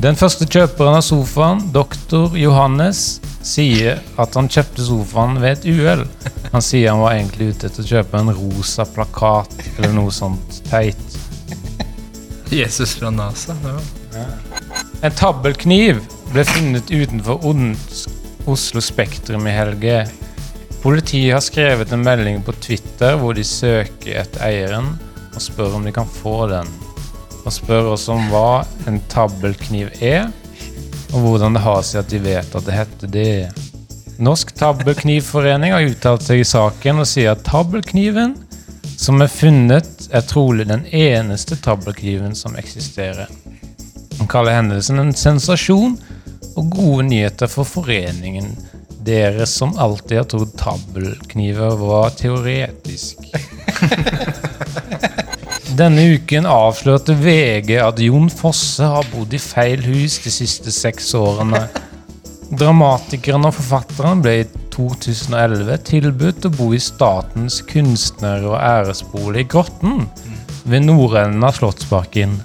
Den 0.00 0.16
første 0.16 0.48
kjøperen 0.48 0.96
av 0.96 1.04
sofaen, 1.04 1.60
doktor 1.76 2.32
Johannes, 2.40 3.20
sier 3.44 4.00
at 4.16 4.40
han 4.40 4.48
kjøpte 4.48 4.88
sofaen 4.88 5.36
ved 5.42 5.58
et 5.58 5.68
uhell. 5.68 6.06
Han 6.54 6.64
sier 6.64 6.94
han 6.94 7.04
var 7.04 7.18
egentlig 7.18 7.52
ute 7.52 7.68
etter 7.68 7.84
å 7.84 7.92
kjøpe 7.92 8.22
en 8.22 8.32
rosa 8.32 8.88
plakat 8.88 9.58
eller 9.76 9.92
noe 10.00 10.14
sånt 10.14 10.62
teit. 10.70 11.18
Jesus 12.48 12.96
fra 12.96 13.12
NASA. 13.12 13.60
Det 13.60 13.76
var. 13.76 14.47
En 14.98 15.14
tabbelkniv 15.14 16.00
ble 16.32 16.42
funnet 16.42 16.88
utenfor 16.90 17.44
Oslo 18.50 18.80
Spektrum 18.82 19.44
i 19.46 19.52
helge. 19.54 20.00
Politiet 20.82 21.36
har 21.36 21.44
skrevet 21.44 21.92
en 21.94 22.02
melding 22.02 22.40
på 22.42 22.54
Twitter 22.58 23.14
hvor 23.20 23.36
de 23.38 23.44
søker 23.46 24.18
etter 24.24 24.42
eieren 24.48 24.88
og 25.28 25.38
spør 25.44 25.76
om 25.78 25.86
de 25.86 25.92
kan 25.94 26.08
få 26.10 26.48
den. 26.50 26.66
Og 27.44 27.54
spør 27.54 27.92
også 27.92 28.16
om 28.16 28.26
hva 28.32 28.64
en 28.90 28.98
tabbelkniv 29.12 29.92
er, 30.02 30.32
og 31.14 31.22
hvordan 31.22 31.54
det 31.54 31.62
har 31.62 31.86
seg 31.86 32.02
at 32.02 32.10
de 32.10 32.20
vet 32.24 32.58
at 32.58 32.66
det 32.66 32.78
heter 32.80 33.12
det. 33.14 33.32
Norsk 34.18 34.50
Tabbelknivforening 34.58 35.76
har 35.76 35.86
uttalt 35.86 36.26
seg 36.26 36.42
i 36.42 36.48
saken 36.48 37.04
og 37.04 37.06
sier 37.06 37.36
at 37.36 37.46
tabbelkniven 37.46 38.34
som 38.98 39.22
er 39.22 39.30
funnet, 39.30 40.08
er 40.10 40.26
trolig 40.26 40.66
den 40.66 40.82
eneste 40.90 41.54
tabbelkniven 41.62 42.34
som 42.34 42.58
eksisterer. 42.58 43.30
Kaller 44.28 44.58
hendelsen 44.58 45.00
en 45.00 45.14
sensasjon 45.16 45.94
og 46.58 46.72
gode 46.74 47.06
nyheter 47.08 47.48
for 47.50 47.68
foreningen. 47.68 48.52
Dere 49.08 49.46
som 49.48 49.72
alltid 49.80 50.20
har 50.20 50.28
trodd 50.28 50.52
tabbelkniver 50.60 51.78
var 51.80 52.12
teoretisk. 52.18 53.22
Denne 55.78 56.02
uken 56.16 56.48
avslørte 56.50 57.14
VG 57.16 57.76
at 57.80 58.00
Jon 58.02 58.26
Fosse 58.32 58.84
har 58.88 59.06
bodd 59.12 59.34
i 59.36 59.40
feil 59.40 59.84
hus 59.86 60.18
de 60.24 60.32
siste 60.34 60.72
seks 60.74 61.12
årene. 61.16 61.62
Dramatikeren 62.48 63.46
og 63.46 63.54
forfatteren 63.56 64.24
ble 64.24 64.34
i 64.42 64.46
2011 64.74 65.78
tilbudt 65.88 66.48
å 66.48 66.52
bo 66.56 66.72
i 66.74 66.82
Statens 66.82 67.60
kunstner- 67.68 68.46
og 68.48 68.58
æresbolig 68.58 69.46
Grotten 69.52 70.08
ved 70.68 70.88
nordenden 70.88 71.46
av 71.46 71.60
Slottsparken. 71.60 72.38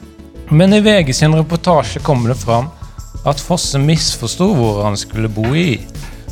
Men 0.50 0.74
i 0.74 0.82
VG 0.82 1.14
sin 1.16 1.36
reportasje 1.36 2.02
kommer 2.04 2.34
det 2.34 2.42
fram 2.42 2.68
at 3.26 3.40
Fosse 3.40 3.80
misforsto 3.80 4.50
hvor 4.58 4.82
han 4.84 4.98
skulle 5.00 5.32
bo 5.32 5.54
i, 5.56 5.80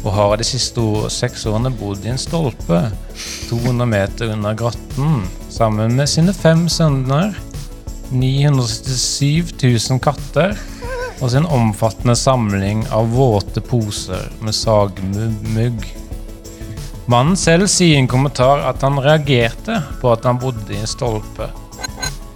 og 0.02 0.12
har 0.16 0.36
de 0.38 0.48
siste 0.48 0.82
seks 1.14 1.46
årene 1.50 1.72
bodd 1.78 2.04
i 2.06 2.12
en 2.12 2.20
stolpe 2.20 2.82
200 3.50 3.88
meter 3.88 4.34
under 4.34 4.58
gratten 4.58 5.24
sammen 5.52 5.96
med 5.96 6.10
sine 6.10 6.34
fem 6.36 6.68
sønner, 6.70 7.36
977 8.12 9.54
000 9.64 10.02
katter 10.04 10.58
og 11.22 11.30
sin 11.32 11.46
omfattende 11.46 12.18
samling 12.18 12.84
av 12.92 13.12
våte 13.14 13.62
poser 13.64 14.28
med 14.42 14.58
sagmugg. 14.58 15.86
Mannen 17.12 17.38
selv 17.40 17.70
sier 17.72 17.98
i 17.98 18.02
en 18.02 18.10
kommentar 18.10 18.64
at 18.68 18.84
han 18.86 19.00
reagerte 19.02 19.80
på 20.02 20.12
at 20.12 20.26
han 20.28 20.40
bodde 20.42 20.74
i 20.74 20.80
en 20.82 20.90
stolpe. 20.90 21.48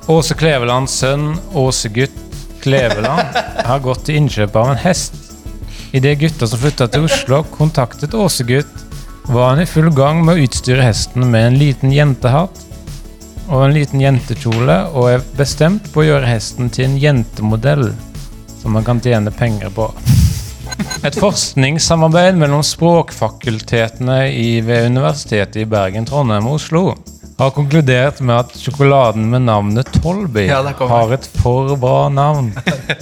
Åse 0.06 0.36
Klevelands 0.38 0.94
sønn 1.00 1.32
Åsegutt 1.58 2.18
Kleveland 2.62 3.38
har 3.66 3.80
gått 3.82 4.04
til 4.06 4.20
innkjøp 4.20 4.58
av 4.62 4.68
en 4.70 4.78
hest. 4.78 5.16
Idet 5.98 6.20
gutta 6.22 6.46
som 6.46 6.62
flytta 6.62 6.86
til 6.94 7.08
Oslo, 7.08 7.40
kontaktet 7.56 8.14
Åsegutt, 8.14 8.70
var 9.26 9.56
han 9.56 9.64
i 9.64 9.66
full 9.66 9.90
gang 9.98 10.22
med 10.22 10.38
å 10.38 10.46
utstyre 10.46 10.86
hesten 10.86 11.26
med 11.32 11.48
en 11.48 11.58
liten 11.58 11.94
jentehatt 11.96 12.62
og 13.48 13.64
en 13.64 13.74
liten 13.74 14.02
jentekjole, 14.02 14.78
og 14.94 15.10
er 15.10 15.26
bestemt 15.38 15.90
på 15.94 16.04
å 16.04 16.08
gjøre 16.12 16.30
hesten 16.30 16.70
til 16.74 16.86
en 16.86 17.00
jentemodell 17.02 17.88
som 18.62 18.78
man 18.78 18.86
kan 18.86 19.02
tjene 19.02 19.34
penger 19.34 19.74
på. 19.74 19.90
Et 21.06 21.18
forskningssamarbeid 21.18 22.38
mellom 22.38 22.62
språkfakultetene 22.66 24.22
ved 24.70 24.94
Universitetet 24.94 25.64
i 25.66 25.70
Bergen, 25.70 26.06
Trondheim 26.06 26.50
og 26.50 26.60
Oslo 26.60 26.88
har 27.38 27.52
konkludert 27.52 28.20
med 28.20 28.36
at 28.36 28.58
sjokoladen 28.58 29.30
med 29.30 29.42
navnet 29.42 30.02
Tolby 30.02 30.48
Ja, 30.48 30.74
har 30.80 31.14
et 31.14 31.28
for 31.42 31.76
bra 31.80 32.10
navn, 32.10 32.54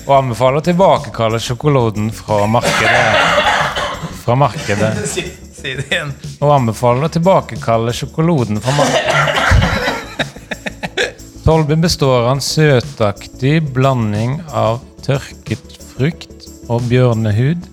og 0.08 0.16
anbefaler 0.18 0.58
å 0.58 0.62
tilbakekalle 0.66 1.40
sjokoladen 1.44 2.12
fra 2.16 2.48
markedet. 2.50 3.16
Fra 4.24 4.36
markedet. 4.36 4.94
Si, 5.64 5.72
det 5.78 5.86
igjen. 5.94 6.10
Og 6.44 6.50
anbefaler 6.52 7.06
å 7.08 7.10
tilbakekalle 7.14 7.94
sjokoladen 7.96 8.58
fra 8.60 8.74
markedet. 8.76 9.24
Tolby 11.46 11.76
består 11.86 12.26
av 12.26 12.32
en 12.34 12.42
søtaktig 12.44 13.62
blanding 13.72 14.42
av 14.52 14.82
tørket 15.06 15.78
frukt 15.94 16.50
og 16.68 16.84
bjørnehud. 16.90 17.64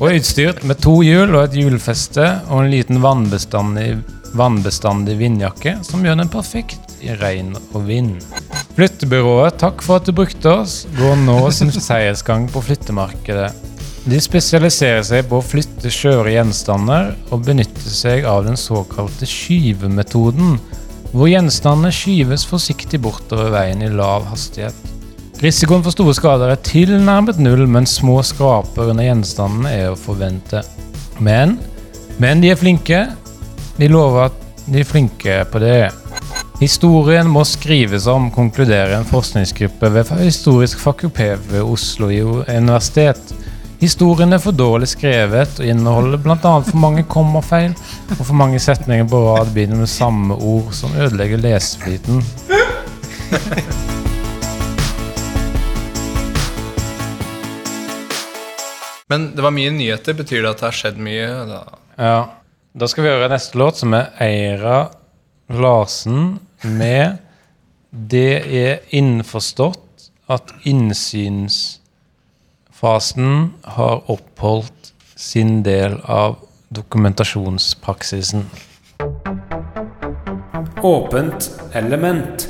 Og 0.00 0.04
er 0.08 0.18
utstyrt 0.18 0.64
med 0.66 0.82
to 0.82 0.96
hjul 1.06 1.36
og 1.36 1.44
et 1.44 1.54
hjulfeste 1.60 2.26
og 2.48 2.64
en 2.64 2.72
liten 2.72 2.98
vannbestandig, 3.04 4.00
vannbestandig 4.38 5.18
vindjakke 5.20 5.78
som 5.86 6.04
gjør 6.04 6.20
den 6.22 6.30
perfekt 6.32 6.96
i 7.02 7.14
regn 7.18 7.54
og 7.72 7.82
vind. 7.88 8.16
Flyttebyrået 8.76 9.58
Takk 9.60 9.82
for 9.84 10.00
at 10.00 10.08
du 10.08 10.14
brukte 10.16 10.52
oss 10.62 10.82
går 10.96 11.18
nå 11.26 11.38
sin 11.54 11.72
seiersgang 11.74 12.48
på 12.52 12.62
flyttemarkedet. 12.64 13.50
De 14.02 14.18
spesialiserer 14.18 15.04
seg 15.06 15.28
på 15.30 15.38
å 15.38 15.44
flytte 15.46 15.90
skjøre 15.92 16.32
gjenstander 16.34 17.12
og 17.30 17.44
benytter 17.46 17.92
seg 17.92 18.24
av 18.26 18.42
den 18.48 18.58
såkalte 18.58 19.28
skyvemetoden, 19.28 20.56
hvor 21.12 21.28
gjenstandene 21.30 21.92
skyves 21.94 22.46
forsiktig 22.48 22.98
bortover 23.04 23.52
veien 23.54 23.84
i 23.84 23.92
lav 23.92 24.26
hastighet. 24.30 24.74
Risikoen 25.42 25.82
for 25.84 25.94
store 25.94 26.14
skader 26.14 26.52
er 26.54 26.60
tilnærmet 26.66 27.38
null, 27.42 27.64
men 27.70 27.86
små 27.88 28.20
skraper 28.26 28.92
under 28.92 29.06
gjenstandene 29.06 29.70
er 29.74 29.88
å 29.92 29.98
forvente. 29.98 30.64
Men, 31.22 31.56
men 32.22 32.42
de 32.42 32.52
er 32.52 32.58
flinke. 32.58 33.04
De 33.76 33.88
lover 33.88 34.28
at 34.28 34.40
de 34.66 34.80
er 34.80 34.86
flinke 34.86 35.44
på 35.50 35.58
det. 35.62 35.90
Historien 36.60 37.26
må 37.26 37.42
skrives 37.48 38.06
om, 38.06 38.28
konkluderer 38.30 38.94
en 38.94 39.08
forskningsgruppe 39.08 39.88
ved 39.90 40.12
Historisk 40.20 40.78
fakultet 40.80 41.40
ved 41.50 41.62
Oslo 41.64 42.06
universitet. 42.46 43.32
Historien 43.82 44.30
er 44.32 44.38
for 44.38 44.54
dårlig 44.54 44.86
skrevet 44.92 45.58
og 45.58 45.66
inneholder 45.66 46.20
bl.a. 46.22 46.36
for 46.38 46.76
mange 46.78 47.02
kommafeil 47.10 47.72
og 48.14 48.20
for 48.20 48.36
mange 48.38 48.60
setninger 48.62 49.08
på 49.10 49.24
rad 49.24 49.50
begynner 49.50 49.80
med 49.80 49.90
samme 49.90 50.36
ord 50.38 50.70
som 50.76 50.94
ødelegger 50.94 51.42
leseflyten. 51.42 52.22
Men 59.10 59.32
det 59.34 59.42
var 59.42 59.50
mye 59.52 59.74
nyheter. 59.74 60.14
Betyr 60.16 60.44
det 60.44 60.52
at 60.54 60.62
det 60.62 60.68
har 60.68 60.78
skjedd 60.78 61.02
mye? 61.02 61.26
Da? 61.50 61.60
Ja. 61.98 62.41
Da 62.72 62.86
skal 62.88 63.04
vi 63.04 63.10
høre 63.12 63.26
neste 63.28 63.58
låt, 63.60 63.76
som 63.82 63.92
er 63.92 64.06
Eira 64.24 64.88
Larsen 65.52 66.40
med 66.64 67.18
'Det 67.92 68.40
er 68.48 68.80
innforstått 68.96 70.08
at 70.28 70.52
innsynsfasen 70.64 73.52
har 73.64 74.10
oppholdt 74.10 74.92
sin 75.16 75.62
del 75.62 76.00
av 76.04 76.36
dokumentasjonspraksisen'. 76.74 78.44
Åpent 80.82 81.50
element. 81.74 82.48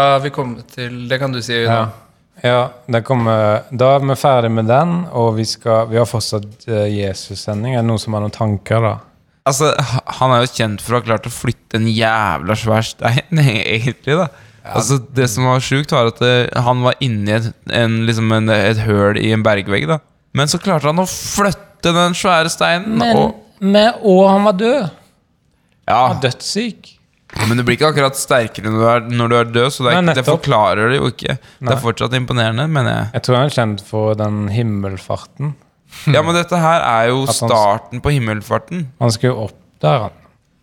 Da 0.00 0.14
har 0.16 0.22
vi 0.24 0.30
kommet 0.34 0.70
til 0.72 1.02
Det 1.10 1.18
kan 1.20 1.34
du 1.34 1.42
si. 1.44 1.58
Ja. 1.66 1.84
Ja, 2.40 2.70
det 2.88 3.02
kommer, 3.04 3.66
da 3.68 3.90
er 3.98 4.04
vi 4.08 4.14
ferdig 4.16 4.48
med 4.54 4.64
den, 4.70 5.02
og 5.12 5.34
vi, 5.36 5.44
skal, 5.44 5.90
vi 5.90 5.98
har 6.00 6.06
fortsatt 6.08 6.64
uh, 6.70 6.86
Jesus-sending. 6.88 7.74
Er 7.74 7.82
det 7.82 7.88
noen 7.90 8.00
som 8.00 8.16
har 8.16 8.22
noen 8.24 8.32
tanker, 8.32 8.80
da? 8.80 8.92
Altså, 9.50 9.74
Han 10.20 10.32
er 10.32 10.46
jo 10.46 10.52
kjent 10.54 10.80
for 10.80 10.96
å 10.96 11.00
ha 11.00 11.04
klart 11.04 11.28
å 11.28 11.32
flytte 11.32 11.76
en 11.76 11.88
jævla 11.90 12.56
svær 12.56 12.86
stein, 12.86 13.42
egentlig. 13.74 14.16
da 14.16 14.30
Altså, 14.64 14.96
Det 15.16 15.26
som 15.32 15.50
var 15.50 15.60
sjukt, 15.64 15.92
var 15.92 16.08
at 16.14 16.22
det, 16.22 16.32
han 16.64 16.80
var 16.84 16.96
inni 17.04 17.34
et, 17.36 17.50
en, 17.76 18.00
liksom 18.08 18.32
en, 18.36 18.48
et 18.54 18.80
høl 18.86 19.20
i 19.20 19.34
en 19.36 19.44
bergvegg. 19.44 19.84
da 19.90 20.00
Men 20.36 20.48
så 20.48 20.60
klarte 20.62 20.88
han 20.88 21.02
å 21.02 21.08
flytte 21.10 21.92
den 21.96 22.16
svære 22.16 22.52
steinen. 22.52 22.96
Men, 23.00 23.20
og, 23.20 23.60
men, 23.60 24.00
og 24.00 24.22
han 24.30 24.48
var 24.48 24.56
død. 24.60 24.80
ja, 25.88 26.00
Han 26.06 26.16
var 26.16 26.24
dødssyk. 26.24 26.94
Men 27.48 27.56
du 27.60 27.62
blir 27.62 27.76
ikke 27.78 27.90
akkurat 27.92 28.16
sterkere 28.18 28.70
når 28.72 28.80
du 28.80 28.86
er, 28.90 29.04
når 29.20 29.28
du 29.30 29.34
er 29.38 29.50
død, 29.54 29.68
så 29.72 29.84
det, 29.86 29.92
er, 29.94 30.02
Nei, 30.02 30.14
det 30.18 30.24
forklarer 30.26 30.90
det 30.90 30.98
jo 30.98 31.10
ikke. 31.12 31.36
Det 31.62 31.72
er 31.76 31.82
fortsatt 31.84 32.16
imponerende, 32.18 32.66
mener 32.68 32.90
jeg. 32.96 33.08
Jeg 33.18 33.22
tror 33.26 33.38
han 33.38 33.50
er 33.50 33.54
kjent 33.54 33.84
for 33.86 34.18
den 34.18 34.40
himmelfarten. 34.50 35.52
Ja, 36.10 36.22
Men 36.26 36.34
dette 36.38 36.58
her 36.62 36.82
er 36.86 37.08
jo 37.10 37.24
han- 37.26 37.34
starten 37.38 38.02
på 38.02 38.12
himmelfarten. 38.14 38.88
Han 39.00 39.10
skulle 39.14 39.32
jo 39.34 39.44
opp 39.48 39.56
der, 39.82 39.98
han. 40.08 40.16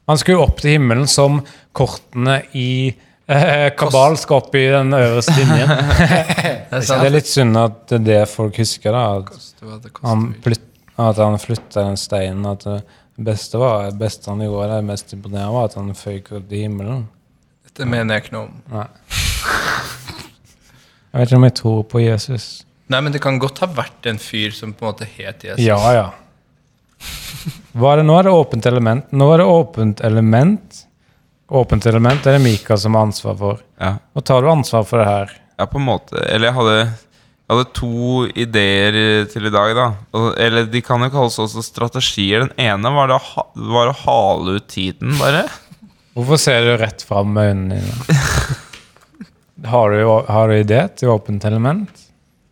Han 0.07 0.17
skulle 0.21 0.37
jo 0.37 0.43
opp 0.45 0.61
til 0.63 0.71
himmelen 0.77 1.07
som 1.11 1.41
kortene 1.75 2.37
i 2.55 2.67
eh, 3.27 3.69
Kabal 3.75 4.15
skal 4.19 4.37
opp 4.39 4.55
i 4.55 4.61
den 4.71 4.93
øverste 4.95 5.35
linjen. 5.35 5.67
Det 6.67 6.79
er. 6.79 6.85
Det 6.87 7.07
er 7.07 7.11
litt 7.15 7.27
synd 7.31 7.57
at 7.59 7.81
det 7.89 7.97
er 8.01 8.05
det 8.07 8.21
folk 8.31 8.55
husker, 8.59 8.91
da. 8.95 9.01
At 9.19 9.27
Koste 9.31 9.65
hva 9.67 9.79
koste 9.83 10.07
han, 10.07 10.23
flyt, 10.45 10.63
at 10.99 11.19
han 11.23 11.35
flytta 11.43 11.83
den 11.89 11.99
steinen. 11.99 12.45
At 12.51 12.63
det 12.67 12.77
beste, 13.17 13.57
var, 13.57 13.91
beste 13.97 14.29
han 14.29 14.41
gjorde, 14.45 14.75
det 14.75 14.85
mest 14.87 15.13
imponerende, 15.15 15.53
var 15.55 15.65
at 15.69 15.77
han 15.79 15.93
føyk 15.97 16.31
opp 16.37 16.47
til 16.51 16.63
himmelen. 16.67 17.05
Dette 17.67 17.85
mener 17.89 18.15
jeg 18.17 18.25
ikke 18.27 18.35
noe 18.37 18.47
om. 18.47 18.61
Nei. 18.73 18.87
Jeg 21.07 21.21
vet 21.21 21.29
ikke 21.31 21.39
om 21.39 21.47
jeg 21.47 21.55
tror 21.57 21.83
på 21.89 22.01
Jesus. 22.03 22.45
Nei, 22.91 22.99
men 23.03 23.11
det 23.15 23.21
kan 23.23 23.39
godt 23.41 23.59
ha 23.63 23.67
vært 23.73 24.07
en 24.11 24.19
fyr 24.21 24.53
som 24.55 24.73
på 24.77 24.85
en 24.85 24.91
måte 24.91 25.07
het 25.17 25.43
Jesus. 25.47 25.63
Ja, 25.65 25.79
ja. 25.95 26.07
Hva 27.77 27.93
er 27.93 28.01
det 28.01 28.07
nå? 28.07 28.15
Er 28.19 28.27
det 28.27 28.33
åpent 28.35 28.65
element? 28.69 29.09
Nå 29.13 29.27
er 29.33 29.41
det 29.43 29.47
åpent 29.49 30.01
element. 30.07 30.83
Åpent 31.47 31.85
element 31.89 32.25
er 32.27 32.37
det 32.37 32.43
Mika 32.43 32.77
som 32.79 32.95
har 32.97 33.07
ansvar 33.07 33.35
for. 33.39 33.59
Ja, 33.79 33.93
Nå 34.15 34.23
tar 34.25 34.43
du 34.43 34.49
ansvar 34.51 34.83
for 34.87 35.01
det 35.01 35.07
her. 35.09 35.35
ja 35.57 35.65
på 35.65 35.79
en 35.79 35.85
måte. 35.87 36.17
Eller 36.27 36.49
jeg 36.51 36.57
hadde, 36.57 36.77
jeg 37.47 37.55
hadde 37.55 37.71
to 37.77 38.25
ideer 38.35 38.95
eh, 38.99 39.25
til 39.31 39.47
i 39.47 39.51
dag, 39.53 39.71
da. 39.77 39.85
Eller 40.43 40.65
de 40.67 40.81
kan 40.83 40.99
jo 41.05 41.07
kalles 41.13 41.37
også 41.39 41.63
strategier. 41.63 42.43
Den 42.43 42.51
ene 42.59 42.91
var, 42.91 43.07
det, 43.07 43.15
å 43.15 43.23
ha- 43.23 43.47
var 43.75 43.91
å 43.93 43.97
hale 44.01 44.57
ut 44.59 44.67
tiden, 44.71 45.13
bare. 45.21 45.45
Hvorfor 46.17 46.39
ser 46.41 46.65
du 46.65 46.73
rett 46.81 47.05
fram 47.07 47.31
med 47.37 47.51
øynene 47.53 47.79
dine? 47.79 48.57
Har 49.71 49.89
du, 49.89 49.97
har 50.29 50.51
du 50.51 50.53
idé 50.53 50.83
til 50.99 51.09
åpent 51.09 51.41
element? 51.49 51.89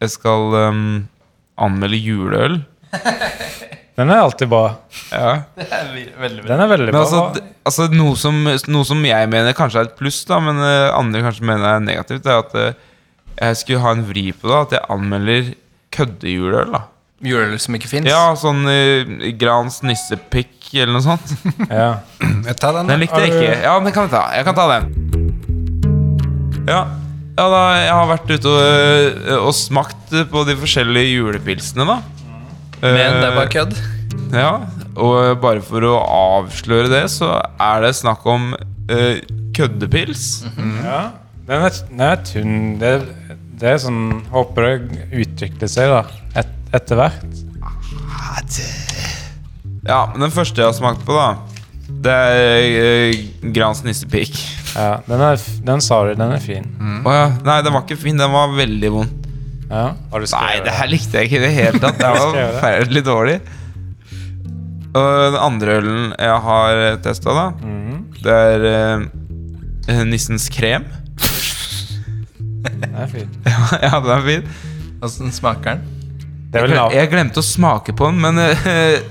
Jeg 0.02 0.10
skal 0.16 0.56
um, 0.72 0.80
anmelde 1.62 2.00
juleøl. 2.02 2.56
Den 3.96 4.10
er 4.12 4.24
alltid 4.24 4.50
bra. 4.52 4.64
Ja. 5.12 5.36
Den 5.56 5.70
er 5.70 6.72
veldig 6.72 6.90
bra. 6.90 7.04
altså, 7.04 7.22
altså 7.70 7.86
noe, 7.94 8.16
som, 8.20 8.42
noe 8.74 8.88
som 8.90 9.06
jeg 9.06 9.30
mener 9.32 9.54
kanskje 9.56 9.84
er 9.84 9.92
et 9.92 9.96
pluss, 10.00 10.24
da, 10.28 10.42
men 10.44 10.58
eh, 10.66 10.90
andre 10.98 11.22
kanskje 11.28 11.46
mener 11.48 11.76
er 11.76 11.86
negativt, 11.86 12.26
er 12.26 12.42
at 12.42 12.58
eh, 12.60 12.74
jeg 13.40 13.62
skulle 13.62 13.84
ha 13.84 13.94
en 13.96 14.06
vri 14.08 14.30
på 14.32 14.50
det. 14.52 14.60
At 14.68 14.76
jeg 14.78 14.86
anmelder 14.96 15.54
køddejuleøl. 15.96 16.76
da 16.76 16.86
Juleøl 17.24 17.56
som 17.64 17.78
ikke 17.78 17.90
fins? 17.90 18.10
Ja, 18.10 18.34
sånn 18.38 18.66
uh, 18.68 19.30
Grans 19.40 19.80
nissepikk 19.86 20.68
eller 20.76 20.98
noe 20.98 21.06
sånt. 21.06 21.32
ja. 21.72 22.02
Jeg 22.50 22.58
tar 22.60 22.76
den, 22.76 22.92
Den 22.92 23.02
likte 23.02 23.22
jeg 23.24 23.32
ikke. 23.32 23.54
Ja, 23.64 23.74
den 23.82 23.94
kan 23.96 24.06
jeg 24.06 24.12
ta. 24.14 24.24
Jeg 24.36 24.46
kan 24.46 24.58
ta 24.58 24.66
den. 24.70 24.84
Ja, 26.68 26.82
ja 27.38 27.46
da, 27.52 27.62
jeg 27.80 27.94
har 27.94 28.10
vært 28.10 28.30
ute 28.30 28.52
og, 28.52 28.60
øh, 28.62 29.32
og 29.40 29.54
smakt 29.58 30.14
på 30.32 30.44
de 30.48 30.56
forskjellige 30.60 31.16
julepilsene, 31.16 31.88
da. 31.90 31.98
Men 32.84 32.98
det 33.00 33.28
er 33.30 33.38
bare 33.38 33.48
Eh, 33.48 33.54
kødd. 33.56 33.76
Ja, 34.36 34.52
og 34.96 35.42
bare 35.42 35.64
for 35.66 35.86
å 35.90 35.96
avsløre 36.06 36.92
det, 36.92 37.04
så 37.14 37.32
er 37.42 37.86
det 37.86 37.94
snakk 37.98 38.26
om 38.30 38.52
uh, 38.54 39.16
køddepils. 39.58 40.46
ja. 40.84 41.02
Den 41.46 41.62
er, 41.62 41.74
den 41.90 42.02
er 42.02 42.22
tynn. 42.26 42.54
Det, 42.82 42.94
det 43.62 43.74
er 43.76 43.82
sånn 43.84 44.24
Håper 44.34 44.66
det 44.66 45.10
utvikler 45.26 45.70
seg, 45.70 45.92
da. 45.94 46.22
Et, 46.42 46.56
etter 46.74 46.98
hvert. 47.00 47.42
Ja, 49.86 50.08
men 50.12 50.26
den 50.26 50.34
første 50.34 50.64
jeg 50.64 50.72
har 50.72 50.78
smakt 50.78 51.04
på, 51.06 51.14
da, 51.14 51.36
det 52.06 52.14
er 52.14 53.12
uh, 53.14 53.52
Grans 53.54 53.84
nissepik. 53.86 54.34
Ja, 54.74 54.98
den, 55.06 55.22
er, 55.22 55.38
den 55.68 55.86
sa 55.86 56.02
du. 56.08 56.16
Den 56.18 56.34
er 56.34 56.42
fin. 56.42 56.66
Å 57.06 57.14
ja. 57.14 57.28
Nei, 57.46 57.60
den 57.64 57.76
var 57.76 57.86
ikke 57.86 58.00
fin. 58.02 58.18
Den 58.20 58.34
var 58.34 58.56
veldig 58.58 58.92
vond. 58.98 59.30
Ja. 59.70 59.86
Har 60.12 60.22
du 60.22 60.28
Nei, 60.34 60.50
det 60.66 60.74
her 60.80 60.90
likte 60.90 61.22
jeg 61.22 61.30
ikke 61.30 61.40
i 61.40 61.46
det 61.46 61.54
hele 61.54 61.82
tatt. 61.84 62.02
Det 62.02 62.10
var 62.18 62.34
forferdelig 62.34 63.06
dårlig. 63.06 63.38
Og 64.96 65.08
den 65.30 65.40
andre 65.44 65.80
ølen 65.80 66.12
jeg 66.18 66.36
har 66.50 66.84
testa, 67.04 67.34
da, 67.36 67.48
mm. 67.60 67.96
det 68.24 68.36
er 68.50 68.68
uh, 68.68 70.04
Nissens 70.10 70.50
krem. 70.54 70.86
Den 72.66 72.96
er 72.96 73.08
fin. 73.12 73.30
ja, 73.86 74.00
den 74.00 74.12
er 74.16 74.22
fin. 74.26 74.44
Åssen 75.06 75.32
smaker 75.36 75.76
den? 75.76 75.82
Det 76.52 76.58
er 76.62 76.62
Jeg, 76.62 76.70
vel 76.70 76.78
glem, 76.78 76.92
jeg 76.96 77.10
glemte 77.12 77.40
å 77.42 77.44
smake 77.46 77.92
på 77.98 78.04
den, 78.12 78.18
men 78.24 78.36
eh, 78.40 78.98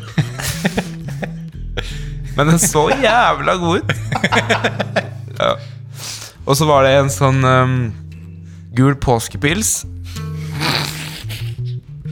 Men 2.36 2.46
den 2.50 2.58
så 2.58 2.88
jævla 2.90 3.54
god 3.62 3.76
ut. 3.78 3.92
ja. 5.38 5.52
Og 6.44 6.56
så 6.58 6.66
var 6.68 6.84
det 6.86 6.92
en 6.98 7.10
sånn 7.12 7.44
um, 7.46 7.92
gul 8.74 8.96
påskepils. 9.00 9.84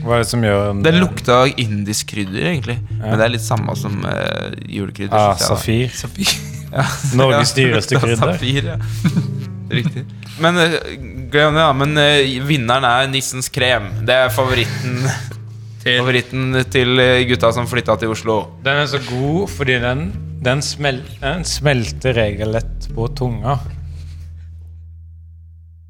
Hva 0.03 0.17
er 0.17 0.21
det 0.23 0.29
som 0.31 0.43
gjør 0.43 0.73
Den 0.83 0.97
lukta 0.99 1.45
indisk 1.59 2.07
krydder, 2.11 2.43
egentlig. 2.53 2.77
Men 2.97 3.17
det 3.19 3.25
er 3.27 3.31
litt 3.35 3.45
samme 3.45 3.75
som 3.79 3.93
uh, 4.07 4.49
julekrydder. 4.63 5.15
Ah, 5.15 5.37
safir. 5.39 5.89
Safir. 5.95 6.27
Ja. 6.73 6.83
Norges 7.19 7.53
dyreste 7.57 7.95
krydder. 7.99 8.33
Safir, 8.33 8.63
ja. 8.73 8.77
Riktig. 9.73 10.05
Men 10.43 10.57
eh, 10.61 10.79
glem 11.33 11.55
det, 11.55 11.61
da. 11.61 11.69
Men 11.77 11.97
eh, 12.01 12.39
vinneren 12.47 12.85
er 12.87 13.09
Nissens 13.11 13.49
krem. 13.53 13.89
Det 14.07 14.15
er 14.25 14.33
favoritten 14.33 15.03
Til 15.83 15.97
Favoritten 15.99 16.61
til 16.71 16.99
eh, 17.03 17.25
gutta 17.27 17.49
som 17.51 17.67
flytta 17.67 17.97
til 17.99 18.13
Oslo. 18.13 18.37
Den 18.63 18.83
er 18.85 18.87
så 18.87 19.01
god 19.03 19.49
fordi 19.51 19.79
den, 19.83 20.05
den, 20.45 20.61
smel, 20.63 21.01
den 21.19 21.43
smelter 21.47 22.15
regelrett 22.15 22.87
på 22.95 23.09
tunga. 23.17 23.57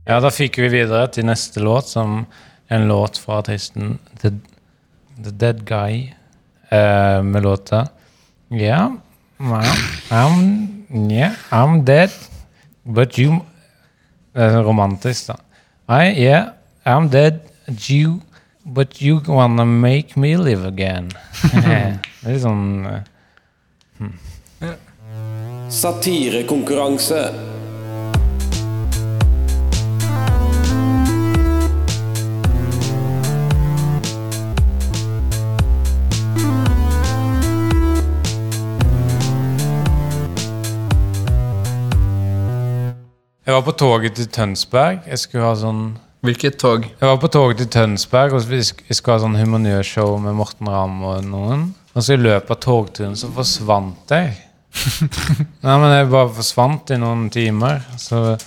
Ja, 0.07 0.17
da 0.19 0.31
fikk 0.33 0.57
vi 0.63 0.71
videre 0.73 1.05
til 1.13 1.27
neste 1.29 1.61
låt, 1.63 1.91
som 1.93 2.23
en 2.73 2.87
låt 2.89 3.19
fra 3.21 3.37
artisten 3.43 3.99
The, 4.23 4.33
The 5.21 5.31
Dead 5.31 5.61
Guy, 5.69 6.09
eh, 6.73 7.21
med 7.21 7.45
låta 7.45 7.85
Yeah, 8.53 8.91
I'm, 10.09 10.85
yeah, 11.09 11.33
I'm 11.51 11.83
dead, 11.85 12.11
but 12.85 13.17
you 13.17 13.39
romantisk, 14.35 15.27
da. 15.27 15.35
I, 15.87 16.13
yeah, 16.17 16.53
I'm 16.85 17.09
dead, 17.09 17.41
Jew, 17.67 18.21
But 18.65 19.01
you 19.01 19.21
wanna 19.27 19.65
make 19.65 20.15
me 20.15 20.37
live 20.37 20.63
again. 20.65 21.09
det 21.51 21.63
er 21.67 22.31
litt 22.31 22.43
sånn 22.45 22.85
eh, 22.87 23.01
Satirekonkurranse. 25.67 27.19
Jeg 43.43 43.55
var 43.57 43.63
på 43.65 43.73
toget 43.75 44.15
til 44.15 44.27
Tønsberg. 44.31 45.01
Jeg 45.09 45.19
skulle 45.19 45.43
ha 45.49 45.53
sånn 45.59 45.83
Hvilket 46.23 46.55
tog? 46.61 46.85
Jeg 46.87 47.03
var 47.03 47.17
på 47.19 47.27
toget 47.27 47.57
til 47.59 47.67
Tønsberg, 47.73 48.31
og 48.37 48.45
vi 48.47 48.61
jeg 48.61 48.95
skulle 48.95 49.17
ha 49.17 49.23
sånn 49.25 49.35
humanørshow 49.35 50.13
med 50.23 50.37
Morten 50.37 50.69
Ramm 50.71 51.01
og 51.03 51.25
noen. 51.27 51.65
Og 51.91 52.05
så 52.05 52.15
i 52.15 52.21
løpet 52.21 52.53
av 52.55 52.61
togturen 52.63 53.17
så 53.19 53.27
forsvant 53.35 54.13
jeg. 54.15 54.29
Nei, 55.65 55.73
men 55.81 55.91
jeg 55.91 56.07
bare 56.13 56.31
forsvant 56.37 56.93
i 56.95 56.99
noen 57.01 57.25
timer. 57.33 57.83
Så 57.99 58.37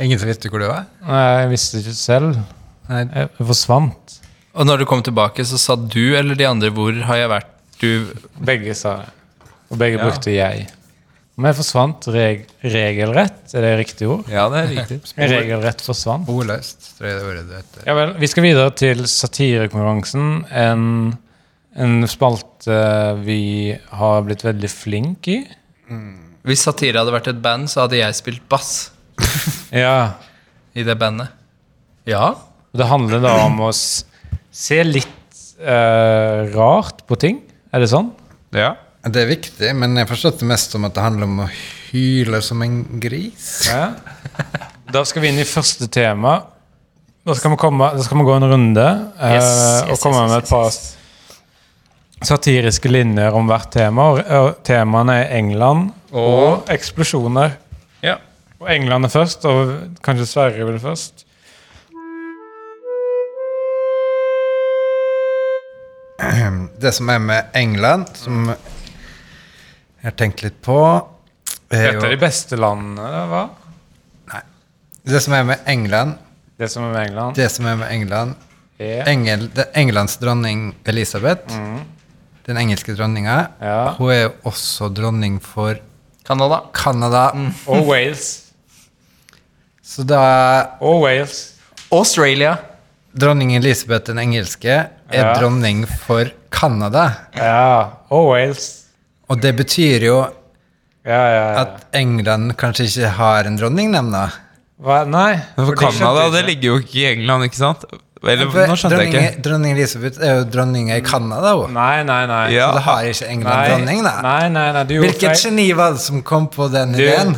Ingen 0.00 0.16
som 0.20 0.28
visste 0.30 0.48
hvor 0.52 0.60
du 0.64 0.66
var? 0.68 0.88
nei, 1.04 1.20
jeg 1.42 1.52
visste 1.52 1.82
ikke 1.82 1.94
selv. 1.96 2.40
Nei, 2.88 3.04
jeg 3.04 3.46
forsvant. 3.52 4.16
Og 4.56 4.66
når 4.68 4.80
du 4.82 4.86
kom 4.88 5.04
tilbake, 5.04 5.44
så 5.44 5.60
sa 5.60 5.76
du 5.76 6.16
eller 6.16 6.34
de 6.36 6.48
andre 6.48 6.70
'hvor 6.72 6.96
har 7.04 7.16
jeg 7.16 7.30
vært'? 7.32 7.52
Du 7.80 8.08
Begge 8.40 8.74
sa 8.74 8.96
det. 9.04 9.12
Og 9.70 9.78
begge 9.78 9.98
Ja. 9.98 10.04
brukte 10.08 10.32
jeg. 10.32 10.68
Men 11.36 11.50
jeg 11.50 11.58
forsvant 11.58 12.06
reg 12.14 12.46
regelrett. 12.64 13.42
Er 13.52 13.64
det 13.66 13.72
riktig 13.82 14.06
ord? 14.08 14.28
Ja, 14.32 14.46
det 14.48 14.62
er 14.62 14.70
riktig. 14.72 14.96
Regelrett 15.34 15.82
forsvant. 15.84 16.30
Ordløst, 16.32 16.94
tror 16.96 17.10
jeg 17.10 17.18
det 17.18 17.26
ordet 17.28 17.42
det 17.50 17.58
heter. 17.60 17.82
Ja 17.90 17.96
vel, 17.98 18.14
Vi 18.22 18.30
skal 18.32 18.46
videre 18.46 18.72
til 18.80 19.02
satirekonkurransen. 19.12 20.30
En, 20.48 20.86
en 21.76 22.08
spalte 22.08 22.78
vi 23.26 23.42
har 24.00 24.24
blitt 24.24 24.46
veldig 24.46 24.70
flink 24.72 25.28
i. 25.28 25.42
Hvis 26.46 26.64
Satire 26.64 27.02
hadde 27.02 27.12
vært 27.14 27.28
et 27.34 27.42
band, 27.44 27.68
så 27.68 27.84
hadde 27.84 28.00
jeg 28.00 28.16
spilt 28.16 28.46
bass 28.50 28.70
Ja, 29.84 30.16
i 30.76 30.84
det 30.86 30.96
bandet. 31.00 31.32
Ja. 32.08 32.32
Det 32.76 32.88
handler 32.88 33.20
da 33.24 33.34
om 33.44 33.60
å 33.66 33.70
se 33.74 34.80
litt 34.86 35.40
uh, 35.60 36.48
rart 36.54 37.04
på 37.08 37.18
ting. 37.20 37.40
Er 37.74 37.82
det 37.82 37.92
sånn? 37.92 38.12
Ja. 38.56 38.72
Det 39.06 39.22
er 39.22 39.28
viktig, 39.30 39.68
men 39.78 39.94
jeg 40.00 40.08
forstår 40.10 40.34
det 40.40 40.48
mest 40.50 40.72
som 40.74 40.86
at 40.88 40.94
det 40.96 41.02
handler 41.04 41.28
om 41.28 41.44
å 41.44 41.48
hyle 41.92 42.40
som 42.42 42.62
en 42.64 42.80
gris. 43.02 43.68
Ja. 43.70 43.92
Da 44.90 45.04
skal 45.06 45.22
vi 45.22 45.30
inn 45.30 45.38
i 45.38 45.46
første 45.46 45.86
tema. 45.92 46.40
Da 47.26 47.34
skal 47.38 47.52
vi, 47.54 47.58
komme, 47.58 47.92
da 47.94 48.02
skal 48.02 48.18
vi 48.18 48.26
gå 48.26 48.34
en 48.36 48.46
runde 48.50 48.84
eh, 48.86 49.34
Yes, 49.34 49.48
og 49.90 49.98
komme 49.98 50.20
yes, 50.22 50.30
med 50.30 50.44
et 50.44 50.50
par 50.50 52.26
satiriske 52.26 52.90
linjer 52.90 53.34
om 53.34 53.50
hvert 53.50 53.70
tema. 53.74 54.10
Og, 54.14 54.20
og 54.26 54.60
temaene 54.66 55.20
er 55.22 55.34
England 55.38 55.90
og, 56.14 56.66
eksplosjoner. 56.72 57.58
ja. 58.06 58.18
Og 58.56 58.70
England 58.72 59.04
er 59.04 59.12
først, 59.12 59.44
og 59.44 59.74
kanskje 60.06 60.26
Sverige 60.30 60.64
vil 60.70 60.78
først. 60.80 61.26
Det 66.80 66.94
som 66.96 67.10
er 67.12 67.20
med 67.20 67.52
England, 67.58 68.14
som 68.16 68.48
jeg 70.06 70.12
har 70.12 70.18
tenkt 70.20 70.42
litt 70.44 70.58
på 70.62 70.76
Et 71.74 71.96
av 71.96 72.04
de 72.06 72.16
beste 72.20 72.54
landene, 72.54 73.06
hva? 73.26 73.40
Det 75.06 75.18
som 75.22 75.34
er 75.34 75.42
med 75.46 75.66
England, 75.66 76.14
Det 76.58 76.68
som 76.70 76.84
er 76.86 76.92
med 76.94 77.08
England, 77.08 77.34
det 77.36 77.48
som 77.50 77.66
er 77.66 77.76
med 77.80 77.90
England 77.92 78.34
yeah. 78.80 79.02
Engel, 79.10 79.48
det, 79.54 79.66
Englands 79.74 80.14
dronning 80.22 80.74
Elisabeth, 80.86 81.50
den 82.46 82.56
engelske 82.60 82.94
dronninga, 82.94 83.48
Ja. 83.60 83.94
hun 83.98 84.10
er 84.12 84.22
jo 84.22 84.30
også 84.44 84.88
dronning 84.94 85.40
for 85.42 85.74
Canada. 86.26 86.62
Canada. 86.72 87.32
Og 87.66 87.86
Wales. 87.88 88.52
Så 89.82 90.02
da 90.06 90.76
Og 90.80 91.02
Wales. 91.02 91.54
Australia. 91.90 92.56
dronning 93.14 93.56
Elisabeth 93.56 94.06
den 94.06 94.18
engelske 94.18 94.70
er 94.70 94.88
Ja. 95.12 95.34
dronning 95.40 95.86
for 95.86 96.30
Canada. 96.50 97.10
Ja. 97.34 97.90
Og 98.10 98.28
Wales. 98.30 98.85
Og 99.30 99.40
det 99.42 99.54
betyr 99.58 100.04
jo 100.06 100.18
Ja, 101.06 101.18
ja, 101.18 101.30
ja. 101.34 101.60
at 101.62 101.84
England 101.94 102.56
kanskje 102.58 102.88
ikke 102.88 103.12
har 103.18 103.46
en 103.46 103.56
dronning 103.58 103.92
nemna. 103.94 104.24
Hva? 104.82 105.04
Nei. 105.08 105.36
For, 105.54 105.68
for 105.70 105.78
det 105.78 105.92
Canada, 105.96 106.24
det 106.34 106.42
ligger 106.48 106.68
jo 106.74 106.78
ikke 106.82 106.98
i 106.98 107.04
England, 107.14 107.46
ikke 107.46 107.60
sant? 107.60 107.84
Eller, 108.26 108.48
For 108.50 108.66
nå 108.66 108.74
skjønte 108.80 108.96
jeg 108.98 109.10
dronning, 109.12 109.26
ikke. 109.30 109.42
dronning 109.44 109.74
Elisabeth 109.76 110.18
er 110.24 110.32
jo 110.40 110.46
dronninga 110.50 110.96
i 110.98 111.04
Canada, 111.06 111.52
hun. 111.60 111.74
Nei, 111.76 112.00
nei, 112.08 112.22
nei. 112.26 112.40
Ja. 112.56 112.70
Så 112.72 112.78
da 112.80 112.82
har 112.88 113.10
ikke 113.12 113.28
England 113.36 113.54
Nei, 113.54 113.66
dronning, 113.70 114.00
da. 114.06 114.14
nei, 114.26 114.48
nei, 114.56 114.64
nei. 114.74 114.82
Du, 114.90 114.94
Hvilket 115.04 115.28
jeg... 115.28 115.42
geni 115.44 115.66
var 115.78 115.94
det 115.94 116.02
som 116.02 116.22
kom 116.26 116.48
på 116.50 116.66
den 116.72 116.96
du, 116.96 117.02
ideen? 117.04 117.36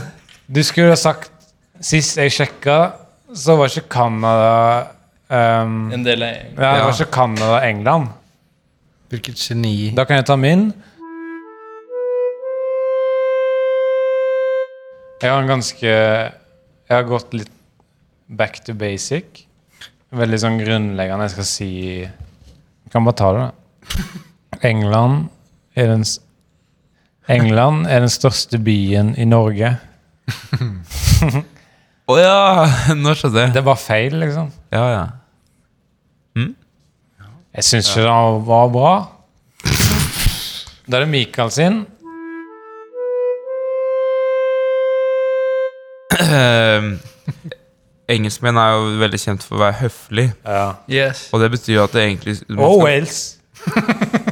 du 0.48 0.62
skulle 0.64 0.94
ha 0.94 1.00
sagt 1.00 1.34
Sist 1.84 2.16
jeg 2.18 2.32
sjekka, 2.34 2.78
så 3.36 3.54
var 3.60 3.68
ikke 3.70 3.84
Canada 3.92 4.54
um, 5.28 5.92
En 5.94 6.02
del 6.06 6.24
av 6.24 6.32
England. 6.32 6.56
Ja, 6.64 6.72
det 6.74 6.86
var 6.88 6.96
ikke 6.96 7.12
Canada 7.14 7.60
England. 7.68 8.08
Hvilket 9.12 9.44
geni? 9.44 9.74
Da 9.94 10.02
kan 10.08 10.18
jeg 10.18 10.26
ta 10.26 10.34
min. 10.40 10.64
Jeg 15.18 15.32
har 15.32 15.42
en 15.42 15.50
ganske 15.50 15.88
Jeg 15.88 16.94
har 16.94 17.06
gått 17.08 17.34
litt 17.34 17.52
back 18.28 18.60
to 18.64 18.74
basic. 18.78 19.44
Veldig 20.14 20.38
sånn 20.40 20.58
grunnleggende. 20.60 21.26
Jeg 21.26 21.34
skal 21.34 21.48
si 21.48 21.70
Jeg 22.04 22.92
kan 22.92 23.04
bare 23.06 23.18
ta 23.18 23.32
det, 23.34 23.44
da. 23.48 24.06
England 24.68 25.28
er 25.78 25.92
den 25.92 26.04
England 27.28 27.86
er 27.92 28.00
den 28.00 28.12
største 28.12 28.56
byen 28.64 29.12
i 29.20 29.26
Norge. 29.28 29.74
Å 32.08 32.14
ja, 32.16 32.38
nå 32.96 33.12
skjønte 33.12 33.42
jeg. 33.42 33.52
Det 33.52 33.64
var 33.66 33.76
feil, 33.76 34.16
liksom. 34.22 34.48
Ja, 34.72 34.84
ja. 34.94 35.02
Jeg 37.58 37.66
syns 37.66 37.90
ikke 37.90 38.06
det 38.06 38.46
var 38.46 38.68
bra. 38.70 38.92
Da 40.88 41.00
er 41.00 41.04
det 41.04 41.10
Michael 41.10 41.50
sin. 41.52 41.82
Engelskmenn 48.08 48.56
er 48.56 48.70
jo 48.72 48.84
veldig 49.02 49.18
kjent 49.20 49.42
for 49.44 49.58
å 49.58 49.64
være 49.66 49.76
høflig, 49.82 50.26
Ja. 50.48 50.68
Yes. 50.88 51.26
og 51.32 51.42
det 51.42 51.50
betyr 51.52 51.74
jo 51.76 51.82
at 51.84 51.92
det 51.92 52.04
egentlig 52.06 52.38
man 52.48 52.64
Og 52.64 52.78
skal, 52.78 52.84
Wales. 52.86 53.18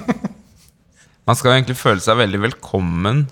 man 1.28 1.36
skal 1.36 1.52
egentlig 1.58 1.76
føle 1.76 2.00
seg 2.00 2.16
veldig 2.22 2.40
velkommen 2.46 3.26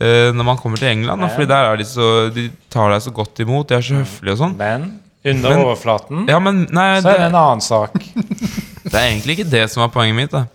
eh, 0.00 0.30
når 0.36 0.46
man 0.46 0.60
kommer 0.62 0.78
til 0.80 0.92
England, 0.92 1.20
da, 1.20 1.26
Ja. 1.28 1.34
fordi 1.34 1.48
der 1.50 1.70
er 1.72 1.76
de 1.76 1.84
så 1.88 2.08
De 2.34 2.46
tar 2.70 2.90
deg 2.94 3.02
så 3.02 3.12
godt 3.12 3.42
imot, 3.42 3.68
de 3.68 3.74
er 3.80 3.82
så 3.82 3.98
høflige 3.98 4.32
og 4.36 4.42
sånn. 4.44 4.56
Men 4.56 5.00
under 5.24 5.50
Men- 5.56 5.64
overflaten 5.66 6.28
Ja, 6.30 6.38
men 6.38 6.66
nei, 6.70 7.00
så 7.00 7.08
er 7.10 7.12
det 7.12 7.18
det, 7.18 7.26
en 7.34 7.40
annen 7.42 7.60
sak. 7.60 7.92
det 8.90 8.94
er 8.94 9.08
egentlig 9.10 9.38
ikke 9.40 9.50
det 9.50 9.66
som 9.70 9.82
er 9.82 9.88
poenget 9.92 10.16
mitt. 10.16 10.30
da 10.30 10.46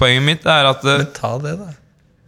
Poenget 0.00 0.24
mitt 0.26 0.46
er 0.50 0.66
at 0.74 0.84
eh, 0.84 1.04
Ta 1.14 1.36
det, 1.38 1.54
da. 1.60 1.70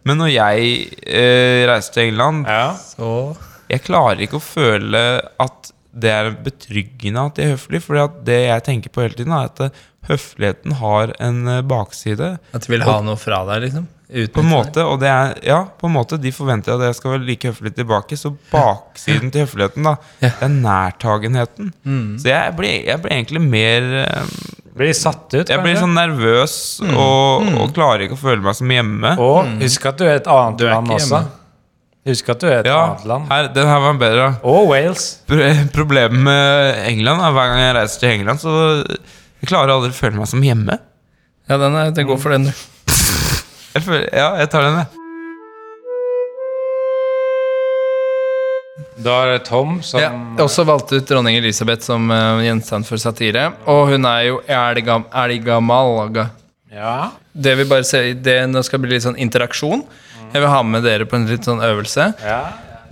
Men 0.05 0.17
når 0.19 0.31
jeg 0.33 0.87
eh, 1.07 1.67
reiser 1.69 1.93
til 1.93 2.07
England, 2.13 2.45
Ja. 2.47 2.71
Så 2.77 3.35
jeg 3.73 3.83
klarer 3.87 4.21
ikke 4.25 4.39
å 4.39 4.43
føle 4.45 5.01
at 5.43 5.71
det 5.93 6.09
er 6.09 6.31
betryggende 6.45 7.21
at 7.27 7.35
de 7.37 7.43
er 7.45 7.51
høflige. 7.55 7.83
For 7.85 8.13
det 8.25 8.39
jeg 8.47 8.63
tenker 8.65 8.93
på 8.93 9.03
hele 9.05 9.17
tiden, 9.19 9.33
er 9.35 9.49
at 9.51 9.59
eh, 9.67 9.81
høfligheten 10.09 10.77
har 10.79 11.11
en 11.21 11.43
eh, 11.59 11.61
bakside. 11.69 12.31
At 12.53 12.65
de 12.65 12.71
vil 12.73 12.85
ha 12.87 12.95
noe 13.05 13.19
fra 13.21 13.43
deg, 13.51 13.67
liksom? 13.67 13.89
På 14.33 14.43
en 14.43 14.49
måte, 14.49 14.83
og 14.85 14.99
det 15.01 15.07
er, 15.09 15.31
ja, 15.47 15.59
på 15.79 15.87
en 15.89 15.93
måte, 15.95 16.19
De 16.21 16.29
forventer 16.35 16.75
at 16.75 16.83
jeg 16.85 16.97
skal 16.99 17.15
være 17.15 17.25
like 17.25 17.49
høflig 17.49 17.71
tilbake. 17.77 18.17
Så 18.19 18.29
baksiden 18.51 19.31
til 19.33 19.45
høfligheten 19.47 19.87
da 19.87 19.95
Ja. 20.21 20.29
Det 20.29 20.45
er 20.49 20.51
nærtagenheten. 20.53 21.71
Så 22.21 22.29
jeg 22.29 22.53
blir, 22.59 22.75
jeg 22.85 23.01
blir 23.01 23.15
egentlig 23.15 23.41
mer 23.41 23.87
eh, 24.03 24.35
Blir 24.73 24.93
satt 24.97 25.29
ut, 25.37 25.49
Jeg 25.49 25.61
blir 25.61 25.75
sånn 25.77 25.93
nervøs 25.93 26.53
og, 26.87 27.43
og 27.61 27.73
klarer 27.75 28.07
ikke 28.07 28.15
å 28.17 28.21
føle 28.23 28.41
meg 28.41 28.55
som 28.57 28.71
hjemme. 28.73 29.11
Og 29.21 29.51
husk 29.61 29.85
at 29.91 29.99
du 30.01 30.05
er 30.07 30.15
et 30.17 30.29
annet 30.33 30.57
Du 30.61 30.65
er 30.65 30.71
land 30.73 30.89
ikke 30.89 30.95
også. 30.97 31.19
hjemme. 31.19 31.39
Husk 32.03 32.29
at 32.33 32.41
du 32.43 32.47
er 32.49 32.57
et 32.59 32.67
Ja, 32.67 32.79
annet 32.89 33.05
land. 33.07 33.29
her, 33.31 33.47
den 33.55 33.67
her 33.69 33.79
var 33.79 33.93
bedre. 34.01 34.25
Og 34.43 34.67
Wales. 34.67 35.05
Pro- 35.27 35.67
Problemet 35.73 36.19
med 36.19 36.81
England 36.89 37.21
er 37.23 37.31
hver 37.31 37.47
gang 37.53 37.61
jeg 37.63 37.75
reiser 37.77 37.99
til 38.03 38.09
England, 38.17 38.39
så 38.43 38.55
jeg 39.39 39.47
klarer 39.47 39.71
aldri 39.77 39.93
å 39.93 39.95
føle 39.95 40.19
meg 40.19 40.27
som 40.27 40.43
hjemme. 40.43 40.75
Ja, 41.49 41.57
den 41.61 41.75
er, 41.79 41.91
det 41.95 42.05
går 42.07 42.19
for 42.19 42.35
den, 42.35 42.49
du. 42.49 42.51
Jeg 43.73 43.81
føler, 43.87 44.03
ja, 44.11 44.27
jeg 44.41 44.49
tar 44.51 44.67
den, 44.67 44.81
jeg. 44.83 44.87
Da 49.03 49.15
er 49.23 49.31
det 49.33 49.43
Tom 49.47 49.79
som 49.85 49.99
Ja, 50.01 50.11
også 50.43 50.63
valgt 50.67 50.91
ut 50.93 51.07
dronning 51.09 51.35
Elisabeth 51.39 51.83
som 51.85 52.09
uh, 52.13 52.39
gjenstand 52.43 52.85
for 52.87 52.97
satire. 53.01 53.47
Og 53.69 53.87
hun 53.91 54.05
er 54.09 54.27
jo 54.29 54.39
Erdigamalga. 54.47 56.27
Ja. 56.73 57.11
Det 57.33 57.55
vi 57.59 57.65
bare 57.69 57.85
ser, 57.85 58.11
det 58.13 58.37
nå 58.49 58.61
skal 58.65 58.81
bli 58.83 58.93
litt 58.95 59.05
sånn 59.05 59.17
interaksjon. 59.21 59.83
Jeg 60.33 60.41
vil 60.41 60.49
ha 60.49 60.61
med 60.65 60.83
dere 60.85 61.05
på 61.09 61.15
en 61.19 61.27
litt 61.29 61.45
sånn 61.47 61.61
øvelse. 61.63 62.13
ja. 62.25 62.43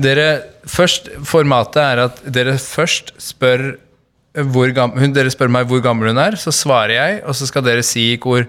Dere, 0.01 0.41
først, 0.65 1.10
Formatet 1.30 1.77
er 1.84 1.99
at 2.08 2.21
dere 2.34 2.56
først 2.58 3.12
spør 3.21 3.75
hvor 4.49 4.71
gammel, 4.73 4.97
hun, 5.04 5.12
Dere 5.13 5.30
spør 5.30 5.49
meg 5.51 5.67
hvor 5.69 5.82
gammel 5.84 6.08
hun 6.10 6.17
er, 6.23 6.38
så 6.39 6.49
svarer 6.56 6.93
jeg, 6.95 7.17
og 7.27 7.36
så 7.38 7.45
skal 7.49 7.62
dere 7.67 7.84
si 7.86 8.13
i 8.13 8.17
kor 8.17 8.47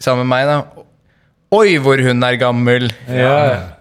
sammen 0.00 0.22
med 0.24 0.30
meg, 0.32 0.46
da. 0.48 0.84
Oi, 1.54 1.74
hvor 1.82 2.00
hun 2.02 2.22
er 2.24 2.38
gammel! 2.40 2.86
Ja, 3.10 3.34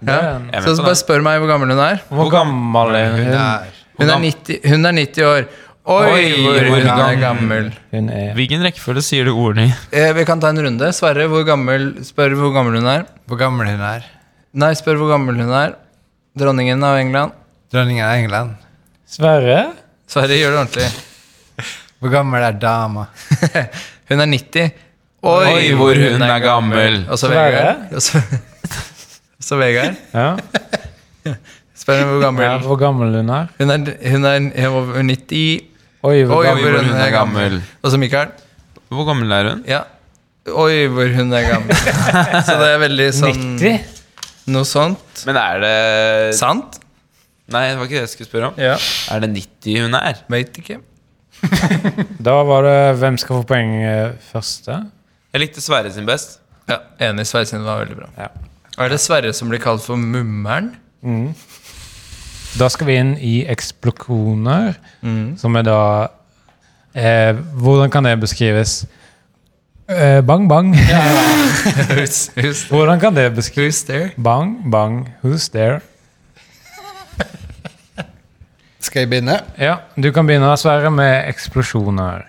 Ja. 0.04 0.62
Så 0.66 0.76
bare 0.84 0.98
spør 1.00 1.24
meg 1.26 1.40
hvor 1.42 1.48
gammel 1.54 1.72
hun 1.72 1.80
er. 1.86 2.02
Hvor 2.10 2.32
gammel 2.34 2.98
er 2.98 3.14
Hun 3.14 3.24
hun? 3.24 3.38
er 3.38 3.70
Hun 4.02 4.10
er 4.10 4.20
90, 4.26 4.60
hun 4.74 4.86
er 4.90 4.98
90 5.00 5.24
år. 5.30 5.48
Oi, 5.84 6.10
Oi, 6.10 6.26
hvor 6.44 6.60
hvor 6.60 6.80
hun 6.80 6.90
er 6.90 6.98
gammel. 6.98 7.22
gammel. 7.22 7.72
Hun 7.94 8.10
er 8.10 8.34
Hvilken 8.38 8.62
rekkefølge 8.66 9.04
sier 9.06 9.26
du 9.30 9.34
ordene 9.36 9.70
i? 9.70 9.74
Eh, 9.94 10.12
vi 10.18 10.24
kan 10.26 10.40
ta 10.44 10.50
en 10.50 10.60
runde. 10.66 10.92
Sverre, 10.96 11.26
hvor 11.32 11.44
gammel, 11.48 11.94
spør 12.08 12.36
hvor 12.40 12.54
gammel 12.56 12.82
hun 12.82 12.88
er. 12.90 13.06
Hvor 13.28 13.38
gammel 13.40 13.68
hun 13.68 13.82
er. 13.82 14.06
Nei, 14.54 14.70
spør 14.78 15.00
hvor 15.02 15.10
gammel 15.10 15.40
hun 15.42 15.50
er. 15.58 15.72
Dronningen 16.38 16.84
av 16.86 17.00
England. 17.00 17.34
Dronningen 17.74 18.06
av 18.06 18.20
England. 18.20 18.52
Sverre? 19.10 19.72
Sverre, 20.10 20.38
gjør 20.38 20.54
det 20.54 20.60
ordentlig. 20.62 20.90
Hvor 22.04 22.12
gammel 22.14 22.44
er 22.44 22.58
dama? 22.62 23.08
Hun 24.12 24.22
er 24.22 24.28
90. 24.30 24.74
Oi, 25.24 25.70
hvor 25.80 25.96
hun 25.96 26.22
er 26.26 26.42
gammel. 26.44 26.98
Og 27.08 27.16
så 27.16 27.30
Vegard. 27.32 27.86
Og 27.96 28.02
så, 28.04 28.20
så 29.48 29.56
Vegard. 29.62 29.96
Ja. 30.12 30.34
Spør 31.80 32.02
henne 32.02 32.10
hvor 32.12 32.26
gammel 32.26 32.44
ja. 32.44 32.58
Hvor 32.66 32.80
gammel 32.82 33.16
hun 33.16 33.32
er? 33.32 33.48
Hun 33.56 33.72
er, 33.72 33.94
hun 34.12 34.28
er, 34.28 34.36
hun 34.42 34.52
er 34.52 34.68
over 34.82 35.00
90. 35.08 35.64
Oi, 36.04 36.18
hvor 36.28 36.44
Oi, 36.44 36.52
hvor 36.60 36.78
hun 36.82 36.92
er 37.00 37.16
gammel. 37.16 37.58
Og 37.80 37.96
så 37.96 38.02
Mikael. 38.04 38.36
Hvor 38.92 39.08
gammel 39.08 39.32
er 39.32 39.54
hun? 39.54 39.64
Ja. 39.72 39.82
Oi, 40.52 40.86
hvor 40.92 41.16
hun 41.16 41.32
er 41.40 41.48
gammel. 41.48 41.80
Så 42.44 42.60
det 42.60 42.70
er 42.74 42.84
veldig 42.84 43.10
sånn 43.16 43.44
90? 43.56 43.93
Noe 44.52 44.68
sånt. 44.68 45.24
Men 45.28 45.38
er 45.40 45.62
det 45.64 45.76
Sant? 46.40 46.80
Nei, 47.54 47.68
det 47.70 47.78
var 47.78 47.88
ikke 47.88 47.98
det 48.00 48.04
jeg 48.06 48.12
skulle 48.14 48.30
spørre 48.30 48.50
om. 48.52 48.60
Ja. 48.60 48.76
Er 49.14 49.24
det 49.24 49.30
90 49.36 49.84
hun 49.86 49.98
er? 50.00 50.20
Veit 50.32 50.58
ikke. 50.60 50.80
Da 52.24 52.38
var 52.48 52.64
det 52.64 52.78
hvem 53.02 53.18
skal 53.20 53.42
få 53.42 53.48
poeng 53.48 53.74
eh, 53.84 54.14
første? 54.32 54.78
Jeg 55.34 55.44
likte 55.44 55.64
Sverre 55.64 55.92
sin 55.92 56.08
best. 56.08 56.40
Ja, 56.70 56.80
Enig. 57.10 57.26
Sverre 57.28 57.50
sin 57.50 57.66
var 57.66 57.82
veldig 57.84 57.98
bra. 58.00 58.10
Ja. 58.20 58.30
Er 58.84 58.90
det 58.94 59.00
Sverre 59.04 59.34
som 59.36 59.52
blir 59.52 59.62
kalt 59.64 59.84
for 59.84 60.00
Mummeren? 60.00 60.72
Da 62.60 62.70
skal 62.72 62.88
vi 62.88 62.96
inn 63.02 63.14
i 63.20 63.34
eksplosjoner, 63.52 64.78
som 65.42 65.58
er 65.60 65.66
da 65.68 65.80
eh, 66.96 67.34
Hvordan 67.60 67.92
kan 67.92 68.08
det 68.08 68.14
beskrives? 68.22 68.84
Eh, 69.90 70.22
bang, 70.22 70.48
bang. 70.48 70.76
Who's, 71.90 72.30
who's, 72.36 72.68
Hvordan 72.70 73.00
kan 73.00 73.16
det 73.16 73.36
beskrives? 73.36 73.86
Bang, 74.18 74.72
bang, 74.72 75.10
who's 75.24 75.50
there? 75.52 75.82
Skal 78.80 79.00
jeg 79.00 79.10
begynne? 79.10 79.40
Ja, 79.60 79.76
du 79.96 80.12
kan 80.12 80.28
begynne, 80.28 80.56
Sverre, 80.58 80.92
med 80.92 81.28
eksplosjoner. 81.28 82.24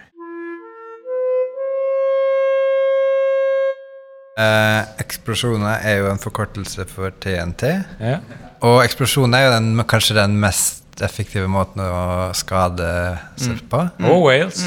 Eh, 4.39 4.83
eksplosjoner 4.99 5.79
er 5.87 5.99
jo 6.03 6.11
en 6.11 6.19
forkortelse 6.19 6.87
for 6.91 7.15
TNT. 7.23 7.71
Ja. 8.01 8.19
Og 8.67 8.83
eksplosjoner 8.83 9.39
er 9.39 9.47
jo 9.47 9.57
den, 9.61 9.85
kanskje 9.87 10.19
den 10.19 10.39
mest 10.43 11.03
effektive 11.03 11.47
måten 11.51 11.87
å 11.87 12.33
skade 12.35 12.91
surf 13.39 13.63
på. 13.71 13.87
Og 14.11 14.27
Wales. 14.27 14.65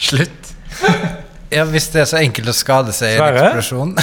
Slutt. 0.00 0.54
Ja, 1.50 1.64
Hvis 1.64 1.88
det 1.94 2.00
er 2.02 2.08
så 2.10 2.18
enkelt 2.20 2.48
å 2.50 2.56
skade 2.56 2.92
seg 2.92 3.14
i 3.14 3.18
en 3.18 3.36
eksplosjon 3.40 3.94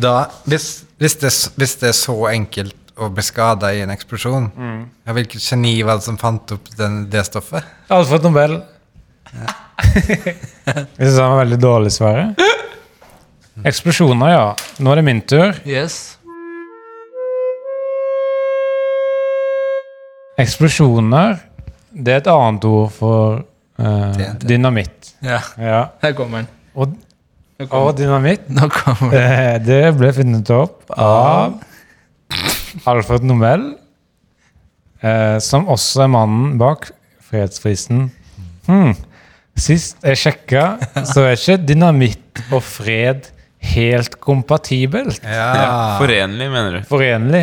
Da, 0.00 0.14
hvis, 0.48 0.66
hvis, 0.96 1.14
det, 1.20 1.30
hvis 1.60 1.74
det 1.82 1.88
er 1.90 1.96
så 1.98 2.14
enkelt 2.30 2.76
å 3.00 3.10
bli 3.12 3.22
skada 3.24 3.68
i 3.76 3.82
en 3.84 3.92
eksplosjon 3.92 4.46
ja, 4.56 5.12
Hvilket 5.16 5.44
geni 5.44 5.74
var 5.84 6.00
det 6.00 6.06
som 6.08 6.16
fant 6.20 6.54
opp 6.56 6.70
den, 6.78 7.02
det 7.12 7.24
stoffet? 7.28 7.64
Alfred 7.92 8.24
Nobel. 8.24 8.52
Jeg 9.90 10.36
syns 10.96 11.18
han 11.20 11.32
var 11.34 11.40
veldig 11.42 11.58
dårlig, 11.60 11.92
Sverre. 11.94 12.26
Eksplosjoner, 13.66 14.32
ja. 14.32 14.46
Nå 14.80 14.92
er 14.92 15.00
det 15.00 15.04
min 15.04 15.20
tur. 15.28 15.56
Yes. 15.68 16.16
Eksplosjoner, 20.40 21.40
det 21.92 22.14
er 22.14 22.22
et 22.22 22.30
annet 22.32 22.64
ord 22.68 22.92
for 22.96 23.42
TNT. 23.80 24.46
dynamitt. 24.46 25.12
Ja, 25.24 25.40
Ja. 25.58 25.80
her 26.02 26.12
kommer 26.18 26.42
den. 26.44 26.48
Og, 26.74 26.94
og 27.70 27.90
dynamitt, 27.98 28.46
Nå 28.48 28.68
kommer 28.72 29.10
den. 29.10 29.20
eh, 29.20 29.58
det 29.64 29.80
ble 29.98 30.12
funnet 30.16 30.50
opp 30.54 30.90
av 30.96 31.58
Alfred 32.86 33.24
Nobel, 33.26 33.64
eh, 35.02 35.38
som 35.42 35.66
også 35.72 36.04
er 36.06 36.12
mannen 36.12 36.56
bak 36.60 36.90
fredsprisen. 37.30 38.08
Hmm. 38.68 38.94
Sist 39.60 39.98
jeg 40.06 40.16
sjekka, 40.16 40.64
så 41.04 41.26
er 41.26 41.34
ikke 41.36 41.58
dynamitt 41.68 42.40
og 42.54 42.62
fred 42.64 43.26
helt 43.74 44.14
kompatibelt. 44.22 45.18
Ja, 45.26 45.98
Forenlig, 46.00 46.46
mener 46.52 46.78
du? 46.78 46.86
Forenlig. 46.88 47.42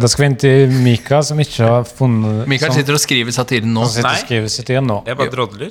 Da 0.00 0.08
skal 0.10 0.24
vi 0.24 0.26
inn 0.32 0.36
til 0.42 0.72
Mika, 0.82 1.20
som 1.22 1.38
ikke 1.38 1.66
har 1.70 1.84
funnet 1.86 2.48
Mikael 2.50 2.72
som, 2.72 2.80
sitter 2.80 2.96
og 2.96 3.02
skriver 3.02 3.34
satiren 3.34 3.70
nå. 3.76 3.84
sitter 3.86 4.08
Nei. 4.08 4.14
og 4.18 4.24
skriver 4.26 4.50
satiren 4.50 4.88
nå. 4.90 4.96
Jeg 5.06 5.18
bare 5.20 5.30
drodler. 5.30 5.70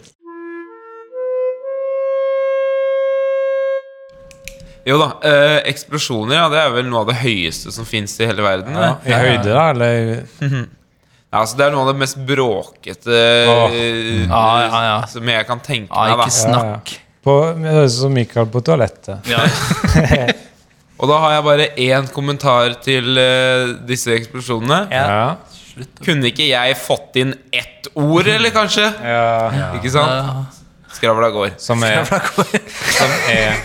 Jo 4.87 4.97
da. 4.99 5.09
Eh, 5.27 5.57
eksplosjoner 5.71 6.35
ja, 6.41 6.45
det 6.51 6.59
er 6.59 6.71
vel 6.75 6.87
noe 6.91 7.03
av 7.05 7.11
det 7.11 7.17
høyeste 7.21 7.71
som 7.71 7.85
fins 7.87 8.15
i 8.19 8.27
hele 8.27 8.43
verden. 8.43 8.75
Ja. 8.75 8.93
I 9.07 9.13
høyde, 9.15 9.51
da? 9.51 9.67
Eller 9.71 9.99
Ja, 10.43 11.39
altså, 11.41 11.57
det 11.59 11.65
er 11.67 11.71
noe 11.75 11.85
av 11.85 11.91
det 11.93 11.99
mest 12.03 12.19
bråkete 12.27 13.19
Åh. 13.49 13.75
eh, 13.75 14.25
Ja, 14.27 14.43
ja, 14.63 14.81
ja. 14.89 14.97
som 15.09 15.31
jeg 15.31 15.47
kan 15.49 15.63
tenke 15.63 15.91
Ja, 15.91 16.15
meg. 16.17 16.27
ikke 16.27 16.31
da. 16.31 16.63
snakk. 16.63 16.95
på, 17.23 17.37
Det 17.59 17.71
høres 17.75 17.95
ut 17.95 18.01
som 18.05 18.13
Mikael 18.19 18.47
på 18.51 18.61
toalettet. 18.67 19.31
Ja. 19.31 19.43
Og 21.03 21.09
da 21.11 21.17
har 21.19 21.33
jeg 21.35 21.43
bare 21.43 21.65
én 21.83 22.05
kommentar 22.15 22.77
til 22.83 23.17
uh, 23.19 23.73
disse 23.83 24.13
eksplosjonene. 24.15 24.85
Ja. 24.87 25.35
Kunne 25.99 26.29
ikke 26.29 26.45
jeg 26.47 26.77
fått 26.79 27.17
inn 27.19 27.33
ett 27.51 27.89
ord, 27.99 28.29
eller 28.29 28.53
kanskje? 28.55 28.85
ja. 29.03 29.71
Ikke 29.75 29.91
sant? 29.91 30.61
Skravla 30.93 31.31
går. 31.33 31.55
Som 31.59 31.83
er 31.83 32.05
Som 32.05 33.13
er 33.33 33.57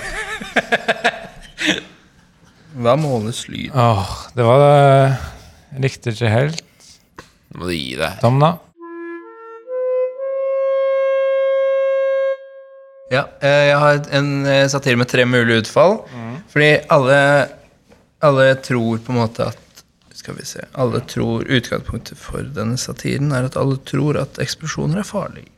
Hva 2.78 2.94
måles 2.98 3.44
lyd? 3.50 3.70
Åh, 3.74 4.14
det 4.34 4.46
var 4.46 4.62
det 4.62 4.72
Jeg 5.74 5.84
likte 5.84 6.14
ikke 6.14 6.32
helt. 6.32 6.64
Nå 7.52 7.60
må 7.60 7.68
du 7.70 7.74
gi 7.76 7.94
deg. 8.00 8.18
Tom, 8.22 8.40
da? 8.42 8.56
Ja, 13.12 13.24
eh, 13.40 13.68
jeg 13.70 13.78
har 13.80 14.02
en 14.18 14.34
eh, 14.46 14.66
satire 14.68 14.98
med 15.00 15.08
tre 15.08 15.24
mulige 15.28 15.64
utfall. 15.64 15.98
Fordi 16.52 16.74
alle, 16.92 17.20
alle 18.24 18.50
tror 18.64 19.00
på 19.04 19.14
en 19.14 19.20
måte 19.22 19.48
at 19.52 19.64
Skal 20.18 20.34
vi 20.34 20.44
se 20.48 20.64
Alle 20.74 20.98
tror 21.06 21.44
Utgangspunktet 21.46 22.18
for 22.18 22.42
denne 22.56 22.78
satiren 22.80 23.30
er 23.36 23.46
at 23.46 23.56
alle 23.60 23.76
tror 23.86 24.16
at 24.20 24.40
eksplosjoner 24.42 25.02
er 25.04 25.08
farlige. 25.08 25.48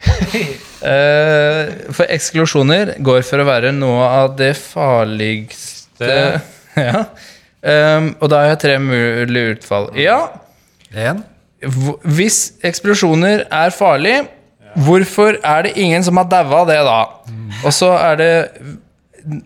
Eh, 0.80 1.92
for 1.92 2.08
eksplosjoner 2.08 2.94
går 3.04 3.20
for 3.28 3.42
å 3.42 3.44
være 3.44 3.74
noe 3.76 4.06
av 4.22 4.30
det 4.38 4.54
farligste 4.56 6.08
Ja. 6.88 7.02
Um, 7.60 8.14
og 8.22 8.30
da 8.32 8.38
har 8.40 8.54
jeg 8.54 8.60
tre 8.62 8.76
mulige 8.80 9.58
utfall. 9.58 9.90
Ja, 10.00 10.30
En. 10.96 11.20
Hvis 11.60 12.54
eksplosjoner 12.64 13.44
er 13.52 13.74
farlig, 13.76 14.22
hvorfor 14.74 15.38
er 15.42 15.66
det 15.66 15.72
ingen 15.80 16.04
som 16.04 16.20
har 16.20 16.28
daua 16.30 16.62
av 16.62 16.68
det, 16.70 16.78
da? 16.86 17.00
Og 17.64 17.72
så 17.74 17.90
er 17.98 18.20
det 18.20 18.32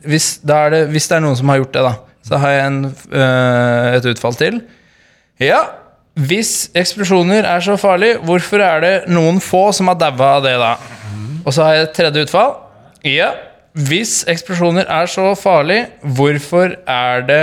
hvis, 0.06 0.40
er 0.46 0.70
det 0.70 0.82
hvis 0.92 1.08
det 1.10 1.16
er 1.16 1.24
noen 1.24 1.38
som 1.38 1.50
har 1.50 1.62
gjort 1.62 1.74
det, 1.74 1.84
da, 1.86 1.94
så 2.24 2.40
har 2.42 2.52
jeg 2.54 2.66
en, 2.66 2.82
øh, 2.92 3.88
et 3.96 4.06
utfall 4.12 4.36
til. 4.38 4.60
Ja, 5.42 5.64
hvis 6.14 6.70
eksplosjoner 6.78 7.46
er 7.50 7.64
så 7.64 7.74
farlig, 7.80 8.14
hvorfor 8.22 8.62
er 8.62 8.84
det 8.84 8.92
noen 9.10 9.40
få 9.42 9.66
som 9.74 9.90
har 9.90 9.98
daua 9.98 10.36
av 10.36 10.44
det, 10.46 10.54
da? 10.62 10.76
Og 11.44 11.52
så 11.52 11.66
har 11.66 11.74
jeg 11.74 11.88
et 11.88 11.96
tredje 11.98 12.24
utfall. 12.28 12.54
Ja, 13.04 13.32
hvis 13.74 14.22
eksplosjoner 14.30 14.86
er 14.86 15.10
så 15.10 15.32
farlig, 15.36 15.80
hvorfor 16.16 16.76
er 16.86 17.26
det 17.26 17.42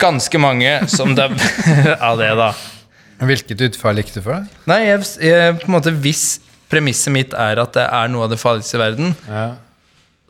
ganske 0.00 0.40
mange 0.40 0.72
som 0.88 1.12
dauer 1.16 1.36
av 2.08 2.16
det, 2.20 2.32
da? 2.40 2.52
Hvilket 3.28 3.62
utfall 3.66 3.98
likte 3.98 4.22
du 4.22 4.26
for? 4.30 4.46
Nei, 4.70 4.80
jeg, 4.86 5.04
jeg, 5.26 5.56
på 5.58 5.66
en 5.66 5.74
måte 5.74 5.90
Hvis 5.90 6.38
premisset 6.70 7.12
mitt 7.14 7.32
er 7.34 7.60
at 7.62 7.72
det 7.76 7.86
er 7.88 8.10
noe 8.12 8.26
av 8.26 8.30
det 8.34 8.38
farligste 8.42 8.76
i 8.78 8.82
verden, 8.82 9.14
Ja. 9.28 9.46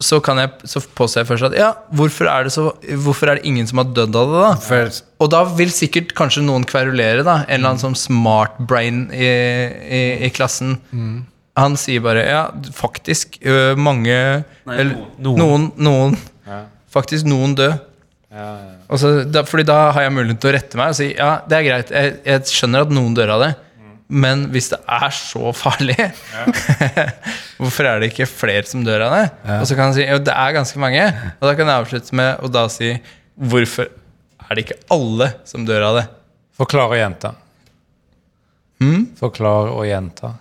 så, 0.00 0.20
kan 0.22 0.38
jeg, 0.38 0.52
så 0.70 0.78
påstår 0.94 1.24
jeg 1.24 1.28
først 1.32 1.46
at 1.48 1.56
ja, 1.58 1.72
hvorfor 1.98 2.28
er, 2.30 2.44
det 2.46 2.52
så, 2.54 2.68
hvorfor 3.02 3.32
er 3.32 3.40
det 3.40 3.48
ingen 3.50 3.66
som 3.66 3.80
har 3.82 3.88
dødd 3.96 4.14
av 4.20 4.30
det, 4.34 4.42
da? 4.44 4.52
For, 4.62 4.92
Og 5.24 5.30
da 5.34 5.40
vil 5.58 5.72
sikkert 5.74 6.14
kanskje 6.18 6.44
noen 6.46 6.62
kverulere, 6.68 7.24
da. 7.26 7.40
En 7.48 7.58
eller 7.58 7.72
annen 7.74 7.82
sånn 7.82 7.98
smart 7.98 8.60
brain 8.70 9.08
i, 9.10 9.26
i, 9.26 10.02
i 10.28 10.30
klassen. 10.30 10.76
Han 11.58 11.74
sier 11.74 11.98
bare 12.04 12.22
ja, 12.22 12.44
faktisk 12.78 13.40
ø, 13.42 13.74
mange 13.74 14.14
eller, 14.70 14.94
noen. 15.18 15.40
noen. 15.42 15.64
Noen. 15.82 16.14
Ja. 16.46 16.60
Faktisk 16.94 17.26
noen 17.26 17.56
død. 17.58 17.74
Ja, 18.30 18.44
ja. 18.62 18.96
Så, 19.00 19.10
da, 19.26 19.42
fordi 19.48 19.64
da 19.66 19.88
har 19.96 20.04
jeg 20.06 20.12
mulighet 20.14 20.38
til 20.44 20.50
å 20.52 20.54
rette 20.54 20.78
meg 20.78 20.92
og 20.94 20.96
si 21.00 21.08
ja, 21.16 21.32
det 21.48 21.56
er 21.58 21.64
greit, 21.66 21.90
jeg, 21.92 22.14
jeg 22.28 22.46
skjønner 22.54 22.84
at 22.86 22.92
noen 22.94 23.14
dør 23.16 23.34
av 23.34 23.42
det, 23.42 23.48
Men 24.08 24.46
hvis 24.54 24.70
det 24.72 24.78
er 24.88 25.10
så 25.12 25.52
farlig, 25.52 25.96
hvorfor 27.60 27.88
er 27.90 28.00
det 28.00 28.12
ikke 28.12 28.28
flere 28.30 28.64
som 28.68 28.84
dør 28.86 29.04
av 29.08 29.16
det? 29.16 29.24
Og 29.58 29.66
så 29.68 29.76
kan 29.76 29.90
han 29.90 29.96
si 29.98 30.06
jo, 30.06 30.20
det 30.24 30.32
er 30.34 30.56
ganske 30.56 30.80
mange. 30.80 31.04
Og 31.38 31.48
da 31.50 31.54
kan 31.58 31.68
jeg 31.68 31.84
avslutte 31.84 32.20
med 32.20 32.40
å 32.40 32.52
da 32.52 32.64
si 32.72 32.94
hvorfor 33.36 33.90
er 34.48 34.56
det 34.56 34.64
ikke 34.64 34.80
alle 34.96 35.32
som 35.48 35.66
dør 35.68 35.90
av 35.90 36.00
det? 36.00 36.06
Forklar 36.58 36.94
og 36.94 36.98
gjenta. 36.98 37.34
Forklar 39.18 39.74
og 39.74 39.84
gjenta. 39.86 40.32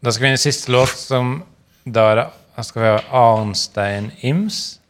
Da 0.00 0.12
skal 0.12 0.28
vi 0.28 0.30
inn 0.30 0.38
i 0.38 0.44
siste 0.44 0.72
låt, 0.72 0.94
som 0.96 1.40
da 1.84 2.06
er 2.12 2.22
det 2.22 2.28
da 2.60 2.64
skal 2.66 2.82
vi 2.82 2.88
høre 2.90 3.04
Arnstein 3.16 4.10
Ims 4.20 4.80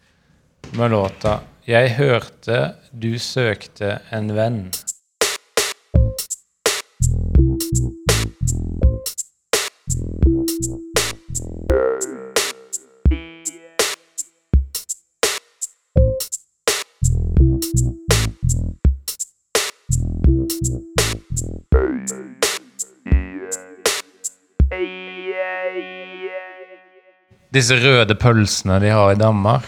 med 0.72 0.90
låta 0.90 1.40
'Jeg 1.66 1.90
hørte 1.94 2.74
du 2.90 3.18
søkte 3.18 4.00
en 4.10 4.32
venn'. 4.32 4.70
Disse 27.54 27.74
røde 27.82 28.14
pølsene 28.14 28.78
de 28.82 28.92
har 28.94 29.12
i 29.12 29.18
Danmark. 29.18 29.66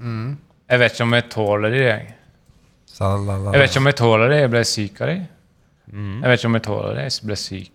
Jeg 0.00 0.80
vet 0.82 0.92
ikke 0.92 1.06
om 1.06 1.14
jeg 1.16 1.28
tåler 1.32 1.72
de. 1.72 1.80
Jeg, 1.86 2.10
Salala. 2.96 3.52
jeg 3.54 3.62
vet 3.62 3.70
ikke 3.70 3.80
om 3.84 3.88
jeg 3.90 3.98
tåler 4.02 4.32
de. 4.32 4.42
Jeg 4.42 4.52
ble 4.52 4.64
syk 4.68 5.00
av 5.00 5.12
de. 5.12 5.16
Jeg 5.96 6.28
vet 6.28 6.40
ikke 6.40 6.50
om 6.50 6.58
jeg 6.58 6.66
tåler 6.66 6.98
de. 6.98 7.06
Jeg 7.06 7.30
ble 7.30 7.38
syk. 7.40 7.72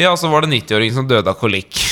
Ja, 0.00 0.10
så 0.18 0.26
var 0.32 0.42
det 0.42 0.50
90-åringen 0.56 0.96
som 0.98 1.06
døde 1.10 1.30
av 1.30 1.38
kolikk. 1.40 1.78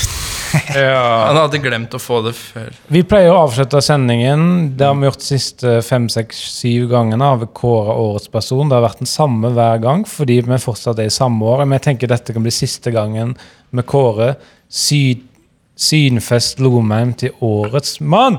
Ja. 0.53 1.25
Han 1.31 1.37
hadde 1.39 1.57
glemt 1.57 1.95
å 1.97 1.99
få 2.01 2.19
det 2.21 2.35
før. 2.37 2.67
Vi 2.93 2.99
pleier 3.09 3.33
å 3.33 3.39
avslutte 3.47 3.79
sendingen. 3.81 4.43
Det 4.77 4.85
har 4.85 4.93
vi 4.99 5.07
gjort 5.07 5.23
de 5.23 5.25
siste 5.25 5.71
fem, 5.81 6.05
seks, 6.13 6.37
syv 6.59 6.85
gangene. 6.91 7.25
Har 7.25 7.39
vi 7.41 7.47
kåra 7.57 7.95
årets 7.97 8.29
person. 8.29 8.69
Det 8.69 8.77
har 8.77 8.85
vært 8.85 9.01
den 9.01 9.09
samme 9.09 9.49
hver 9.55 9.81
gang 9.81 10.03
fordi 10.05 10.35
vi 10.45 10.59
fortsatt 10.61 11.01
er 11.01 11.09
i 11.09 11.15
samme 11.15 11.41
år. 11.49 11.63
Men 11.65 11.79
jeg 11.79 11.87
tenker 11.87 12.11
dette 12.13 12.35
kan 12.37 12.45
bli 12.45 12.53
siste 12.53 12.93
gangen 12.93 13.33
vi 13.73 13.85
kårer 13.89 14.37
Syd 14.69 15.25
Synfest 15.73 16.59
Lomheim 16.61 17.13
til 17.17 17.33
årets 17.41 17.97
mann. 18.01 18.37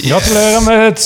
Gratulerer 0.00 0.62
med 0.64 1.02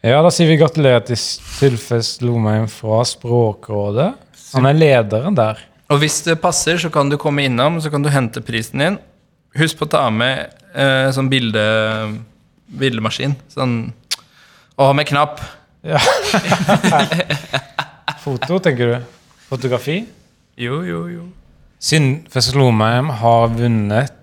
Ja, 0.00 0.20
da 0.22 0.30
sier 0.32 0.48
vi 0.48 0.58
gratulerer 0.60 1.02
til 1.04 1.18
Sylfest 1.18 2.22
Lomheim 2.22 2.68
fra 2.70 3.02
Språkrådet. 3.04 4.12
Han 4.54 4.66
er 4.70 4.78
lederen 4.78 5.36
der. 5.36 5.58
Og 5.90 5.98
hvis 5.98 6.20
det 6.22 6.38
passer, 6.40 6.78
så 6.78 6.90
kan 6.90 7.10
du 7.10 7.18
komme 7.18 7.44
innom, 7.48 7.80
så 7.82 7.90
kan 7.90 8.02
du 8.02 8.08
hente 8.14 8.42
prisen 8.46 8.82
din. 8.82 8.98
Husk 9.58 9.80
på 9.80 9.88
å 9.88 9.90
ta 9.90 10.04
med 10.14 10.52
eh, 10.70 11.10
sånn 11.14 11.28
bilde, 11.30 11.64
bildemaskin. 12.78 13.34
Sånn 13.50 13.80
Og 14.80 14.94
med 14.96 15.10
knapp. 15.10 15.42
Foto, 18.24 18.60
tenker 18.62 18.94
du? 18.94 18.96
Fotografi? 19.50 19.98
Jo, 20.56 20.80
jo, 20.86 21.02
jo. 21.10 21.26
Synfest 21.82 22.54
Lomheim 22.56 23.10
har 23.20 23.50
vunnet 23.52 24.19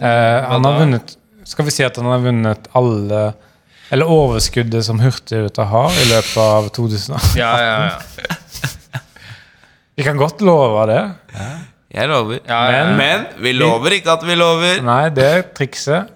Han 0.00 0.64
har 0.64 0.78
vunnet 0.80 1.16
Skal 1.44 1.64
vi 1.66 1.70
si 1.74 1.84
at 1.84 1.96
han 2.00 2.06
har 2.08 2.22
vunnet 2.24 2.68
alle 2.74 3.34
Eller 3.92 4.08
overskuddet 4.10 4.84
som 4.86 4.98
Hurtigruta 5.02 5.64
har 5.68 5.90
i 6.00 6.06
løpet 6.08 6.38
av 6.40 6.68
2000. 6.72 7.18
Ja, 7.42 7.50
ja, 7.60 7.74
ja. 7.90 9.00
Vi 9.94 10.02
kan 10.02 10.16
godt 10.18 10.40
love 10.42 10.86
det. 10.90 11.02
Jeg 11.94 12.08
lover. 12.10 12.40
ja, 12.48 12.60
ja. 12.72 12.84
Men- 12.88 12.96
Men 12.98 13.26
vi 13.44 13.52
lover 13.52 13.90
ikke 13.94 14.10
at 14.16 14.24
vi 14.26 14.34
lover. 14.34 14.80
Nei, 14.82 15.08
det 15.14 15.24
er 15.28 15.42
trikset. 15.54 16.08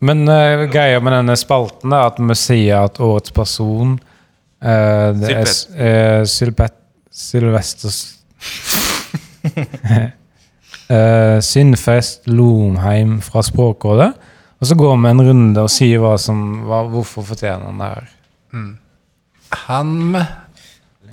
Men 0.00 0.22
uh, 0.28 0.64
greia 0.72 1.00
med 1.04 1.12
denne 1.12 1.36
spalten 1.36 1.92
er 1.92 2.06
at 2.08 2.16
vi 2.22 2.34
sier 2.40 2.86
at 2.86 2.96
årets 3.04 3.34
person 3.36 3.98
eh, 4.62 5.10
Det 5.20 5.34
er 5.34 5.44
s- 5.50 5.66
eh, 5.76 6.22
Sylpet 6.24 6.72
Sylvesters 7.12 7.98
uh, 10.90 11.38
Synnfest 11.44 12.28
Lomheim 12.28 13.18
fra 13.24 13.42
Språkrådet. 13.46 14.12
Og 14.60 14.68
så 14.68 14.76
går 14.76 14.96
vi 15.00 15.10
en 15.10 15.24
runde 15.24 15.64
og 15.64 15.72
sier 15.72 16.02
hva 16.02 16.16
som, 16.20 16.40
hva, 16.68 16.82
hvorfor 16.92 17.24
fortjener 17.30 17.70
han 17.70 17.80
det 17.80 17.90
her. 17.94 18.08
Han, 19.66 20.18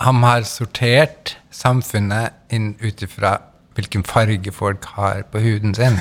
han 0.04 0.24
har 0.26 0.44
sortert 0.46 1.36
samfunnet 1.54 2.36
inn 2.54 2.74
ut 2.82 3.02
ifra 3.02 3.38
hvilken 3.78 4.04
farge 4.06 4.52
folk 4.52 4.84
har 4.98 5.24
på 5.32 5.40
huden 5.42 5.74
sin. 5.74 6.00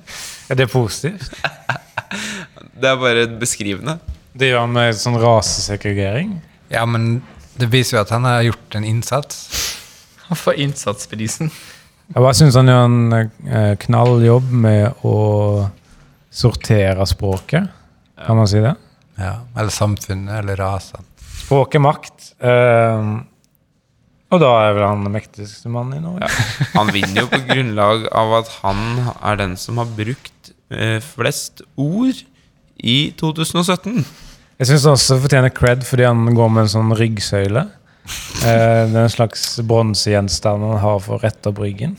Er 0.50 0.58
det 0.60 0.70
positivt? 0.70 1.32
Det 2.76 2.90
er 2.90 2.98
bare 3.00 3.24
beskrivende. 3.40 3.96
Det 4.36 4.50
gjør 4.50 4.66
han 4.66 4.74
med 4.76 4.98
sånn 5.00 5.16
rasesegregering. 5.18 6.34
Ja, 6.68 6.84
men 6.84 7.22
det 7.56 7.70
viser 7.72 7.96
jo 7.96 8.02
at 8.02 8.12
han 8.12 8.26
har 8.28 8.44
gjort 8.44 8.76
en 8.76 8.84
innsats. 8.84 9.38
Han 10.28 10.36
får 10.36 10.60
innsatsprisen. 10.60 11.48
Jeg 12.14 12.22
bare 12.22 12.36
syns 12.38 12.56
han 12.58 12.70
gjør 12.70 12.84
en 12.86 12.98
knall 13.10 13.76
knalljobb 13.82 14.50
med 14.64 15.06
å 15.06 15.16
sortere 16.30 17.06
språket. 17.08 17.66
Kan 18.26 18.38
man 18.38 18.48
si 18.50 18.60
det? 18.62 18.74
Ja, 19.18 19.38
eller 19.56 19.72
samfunnet, 19.72 20.38
eller 20.42 20.58
rasen. 20.60 21.04
Språk 21.46 21.74
er 21.76 21.82
makt. 21.82 22.32
eh, 22.40 23.10
og 24.26 24.40
da 24.42 24.48
er 24.66 24.74
vel 24.74 24.84
han 24.88 25.04
den 25.06 25.14
mektigste 25.14 25.70
mannen 25.70 26.00
i 26.00 26.02
Norge. 26.02 26.28
Han 26.74 26.90
vinner 26.94 27.22
jo 27.22 27.28
på 27.30 27.38
grunnlag 27.46 28.08
av 28.10 28.32
at 28.40 28.50
han 28.64 28.80
er 29.22 29.38
den 29.38 29.54
som 29.60 29.78
har 29.78 29.90
brukt 29.96 30.50
eh, 30.74 30.98
flest 31.04 31.62
ord 31.78 32.24
i 32.76 32.96
2017. 33.18 34.02
Jeg 34.56 34.70
syns 34.70 34.86
også 34.90 35.20
fortjener 35.22 35.54
cred 35.54 35.84
fordi 35.86 36.08
han 36.08 36.26
går 36.34 36.50
med 36.52 36.66
en 36.66 36.72
sånn 36.74 36.94
ryggsøyle. 36.98 37.66
Eh, 38.46 38.82
det 38.90 38.96
er 38.96 39.06
en 39.06 39.12
slags 39.12 39.44
bronsegjenstand 39.66 40.66
han 40.66 40.82
har 40.82 41.00
for 41.04 41.22
rett 41.24 41.48
av 41.48 41.56
bryggen. 41.58 41.96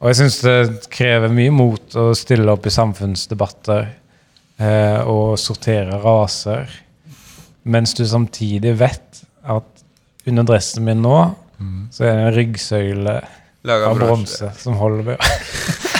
Og 0.00 0.10
jeg 0.10 0.20
syns 0.22 0.38
det 0.44 0.88
krever 0.92 1.32
mye 1.32 1.52
mot 1.52 1.96
å 2.00 2.10
stille 2.16 2.48
opp 2.54 2.66
i 2.66 2.72
samfunnsdebatter 2.72 3.82
eh, 3.84 5.00
og 5.04 5.36
sortere 5.40 6.00
raser, 6.00 6.70
mens 7.68 7.92
du 7.98 8.06
samtidig 8.08 8.72
vet 8.80 9.20
at 9.44 9.84
under 10.28 10.46
dressen 10.48 10.86
min 10.86 11.02
nå 11.04 11.18
så 11.92 12.06
er 12.06 12.14
det 12.16 12.22
en 12.24 12.34
ryggsøyle 12.38 13.14
Laget 13.68 13.90
av 13.90 13.98
bronse 14.00 14.48
som 14.56 14.78
holder 14.80 15.10
meg 15.10 15.24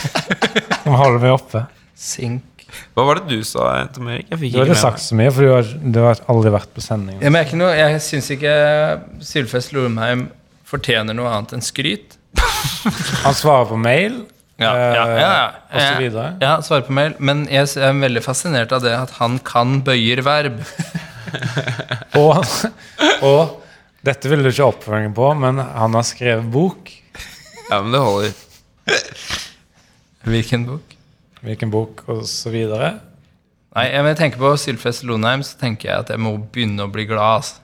Som 0.85 0.95
holder 0.97 1.19
meg 1.21 1.35
oppe. 1.35 1.61
Sink. 1.93 2.60
Hva 2.97 3.05
var 3.09 3.21
det 3.21 3.29
du 3.39 3.45
sa, 3.47 3.69
Tom 3.95 4.09
Erik? 4.13 4.29
Jeg 4.33 4.41
fikk 4.41 4.53
Du 4.55 4.59
har 4.61 4.69
ikke 4.71 4.81
sagt 4.83 5.03
så 5.05 5.17
mye, 5.19 5.31
for 5.35 5.47
du 5.47 5.53
har, 5.55 5.71
du 5.97 6.01
har 6.05 6.21
aldri 6.33 6.53
vært 6.55 6.71
på 6.77 6.83
sending. 6.85 7.21
Jeg, 7.23 7.33
merker 7.35 7.59
noe, 7.61 7.71
jeg 7.77 8.01
syns 8.05 8.29
ikke 8.37 8.53
Sylfest 9.25 9.73
Lormheim 9.77 10.27
fortjener 10.71 11.17
noe 11.19 11.31
annet 11.35 11.57
enn 11.57 11.65
skryt. 11.67 12.17
Han 13.27 13.35
svarer 13.35 13.67
på 13.73 13.79
mail, 13.81 14.21
Ja, 14.61 14.71
ja, 14.77 14.89
ja, 14.95 15.05
ja. 15.17 15.29
eh, 15.49 15.75
og 15.75 15.81
så 15.81 16.03
videre. 16.03 16.27
Ja, 16.45 16.53
svarer 16.63 16.85
på 16.87 16.93
mail. 16.99 17.15
Men 17.19 17.47
jeg 17.51 17.71
er 17.81 17.95
veldig 17.97 18.23
fascinert 18.27 18.75
av 18.77 18.83
det 18.85 18.93
at 18.93 19.15
han 19.17 19.39
kan 19.41 19.79
bøyer 19.87 20.21
verb. 20.27 20.61
Og, 22.19 22.43
og 23.23 23.61
dette 24.03 24.31
vil 24.33 24.41
du 24.43 24.49
ikke 24.51 24.67
oppfølging 24.67 25.13
på, 25.15 25.29
men 25.39 25.61
han 25.63 25.95
har 25.95 26.03
skrevet 26.09 26.49
bok. 26.51 26.91
Ja, 27.71 27.79
men 27.85 27.93
det 27.95 28.01
holder. 28.03 28.33
Hvilken 30.27 30.65
bok? 30.67 30.97
Hvilken 31.47 31.71
bok, 31.73 32.03
og 32.13 32.25
så 32.29 32.51
videre. 32.53 32.99
Nei, 33.77 33.85
jeg- 33.87 34.03
når 34.03 34.09
jeg 34.15 34.17
tenker 34.19 34.39
på 34.43 34.51
Sylfest 34.59 35.05
Lonheim, 35.09 35.43
så 35.47 35.57
tenker 35.59 35.89
jeg 35.91 35.99
at 35.99 36.09
jeg 36.11 36.19
må 36.19 36.35
begynne 36.53 36.85
å 36.85 36.91
bli 36.93 37.05
glad. 37.07 37.41
Altså. 37.41 37.61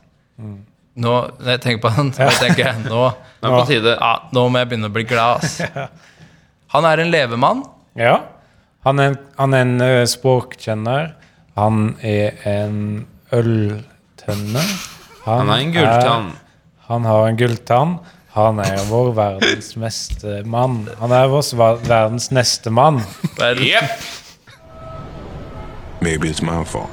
Nå, 0.97 1.13
når 1.41 1.51
jeg 1.51 1.61
tenker 1.61 1.83
på 1.83 1.91
han, 1.97 2.13
så 2.17 2.29
tenker 2.41 2.65
jeg 2.65 2.85
nå, 2.87 3.03
er 3.43 3.51
på 3.53 3.67
tide. 3.69 3.97
ja, 4.01 4.13
nå 4.33 4.47
må 4.49 4.59
jeg 4.63 4.69
begynne 4.71 4.89
å 4.89 4.95
bli 4.95 5.05
glad. 5.05 5.43
Altså. 5.43 5.89
Han 6.75 6.85
er 6.85 6.99
en 7.01 7.11
levemann. 7.13 7.61
Ja. 7.97 8.17
Han 8.85 8.99
er 9.01 9.13
en, 9.13 9.19
han 9.39 9.55
er 9.55 9.61
en 9.65 9.81
eh, 9.81 10.05
språkkjenner. 10.11 11.13
Han 11.57 11.97
er 12.03 12.35
en 12.45 13.07
øltønne. 13.33 14.65
Han 15.25 15.49
er 15.55 15.63
en 15.63 15.73
gulltann. 15.75 16.27
Han 16.89 17.07
har 17.09 17.29
en 17.31 17.39
gulltann. 17.41 17.95
Han 18.37 18.59
er 18.61 18.83
vår 18.91 19.13
verdens 19.17 19.77
meste 19.81 20.43
mann. 20.45 20.89
Han 21.01 21.13
er 21.13 21.27
vår 21.33 21.55
ver- 21.57 21.81
verdens 21.89 22.31
neste 22.31 22.71
mann. 22.71 23.01
Vel, 23.39 23.63
Jepp. 23.65 24.03
Maybe 26.03 26.29
it's 26.29 26.43
my 26.43 26.65
fault. 26.65 26.91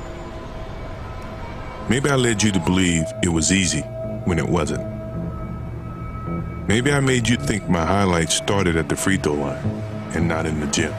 Maybe 1.90 2.10
I 2.10 2.16
led 2.16 2.42
you 2.44 2.52
to 2.52 2.60
believe 2.60 3.04
it 3.24 3.30
was 3.30 3.52
easy 3.52 3.84
when 4.26 4.40
it 4.40 4.48
wasn't. 4.50 4.86
Maybe 6.68 6.94
I 6.94 7.02
made 7.02 7.28
you 7.28 7.36
think 7.36 7.68
my 7.70 7.86
highlights 7.86 8.36
started 8.36 8.78
at 8.78 8.88
the 8.88 8.96
free 8.96 9.18
throw 9.18 9.34
line 9.34 9.84
and 10.16 10.28
not 10.30 10.46
in 10.46 10.60
the 10.62 10.68
gym. 10.68 10.94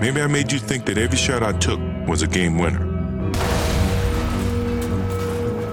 Maybe 0.00 0.22
I 0.22 0.26
made 0.26 0.50
you 0.50 0.58
think 0.58 0.86
that 0.86 0.96
every 0.96 1.18
shot 1.18 1.42
I 1.42 1.52
took 1.58 1.80
was 2.08 2.22
a 2.22 2.26
game 2.26 2.58
winner. 2.58 2.86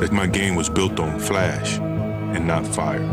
That 0.02 0.12
my 0.12 0.28
game 0.28 0.56
was 0.56 0.70
built 0.70 1.00
on 1.00 1.18
flash 1.20 1.80
and 2.42 2.48
not 2.48 2.66
fire. 2.66 3.06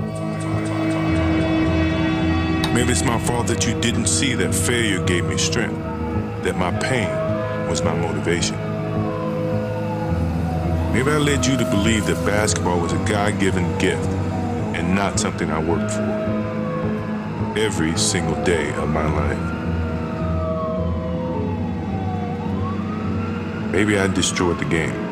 Maybe 2.72 2.93
it's 2.93 3.05
my 3.05 3.18
fault 3.18 3.47
that 3.49 3.66
you 3.66 3.79
didn't 3.81 4.07
see 4.07 4.35
that 4.35 4.55
failure 4.55 5.05
gave 5.05 5.26
me 5.26 5.37
strength, 5.37 5.76
that 6.45 6.57
my 6.57 6.70
pain 6.79 7.11
was 7.68 7.83
my 7.83 7.95
motivation. 7.95 8.57
Maybe 10.95 11.11
I 11.11 11.18
led 11.18 11.45
you 11.45 11.57
to 11.59 11.64
believe 11.64 12.07
that 12.07 12.24
basketball 12.24 12.81
was 12.81 12.93
a 12.93 13.05
God 13.05 13.39
given 13.39 13.66
gift 13.79 14.09
and 14.74 14.95
not 14.95 15.20
something 15.20 15.51
I 15.51 15.62
worked 15.62 15.91
for 15.91 17.55
every 17.59 17.97
single 17.99 18.43
day 18.45 18.72
of 18.74 18.89
my 18.89 19.07
life. 19.12 19.55
Maybe 23.72 23.99
I 23.99 24.07
destroyed 24.07 24.59
the 24.59 24.64
game. 24.64 25.08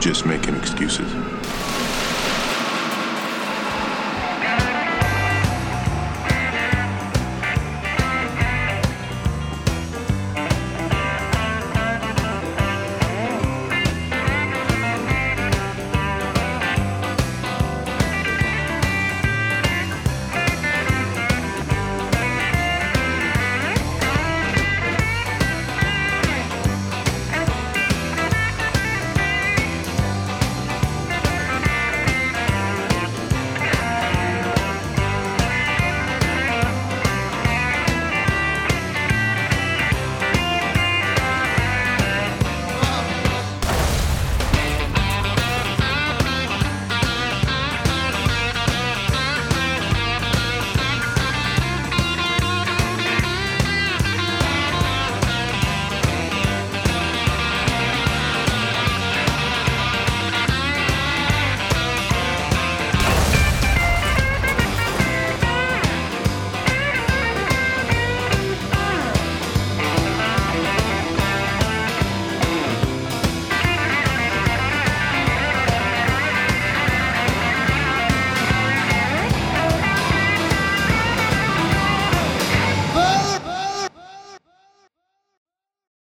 Just 0.00 0.24
making 0.24 0.56
excuses. 0.56 1.49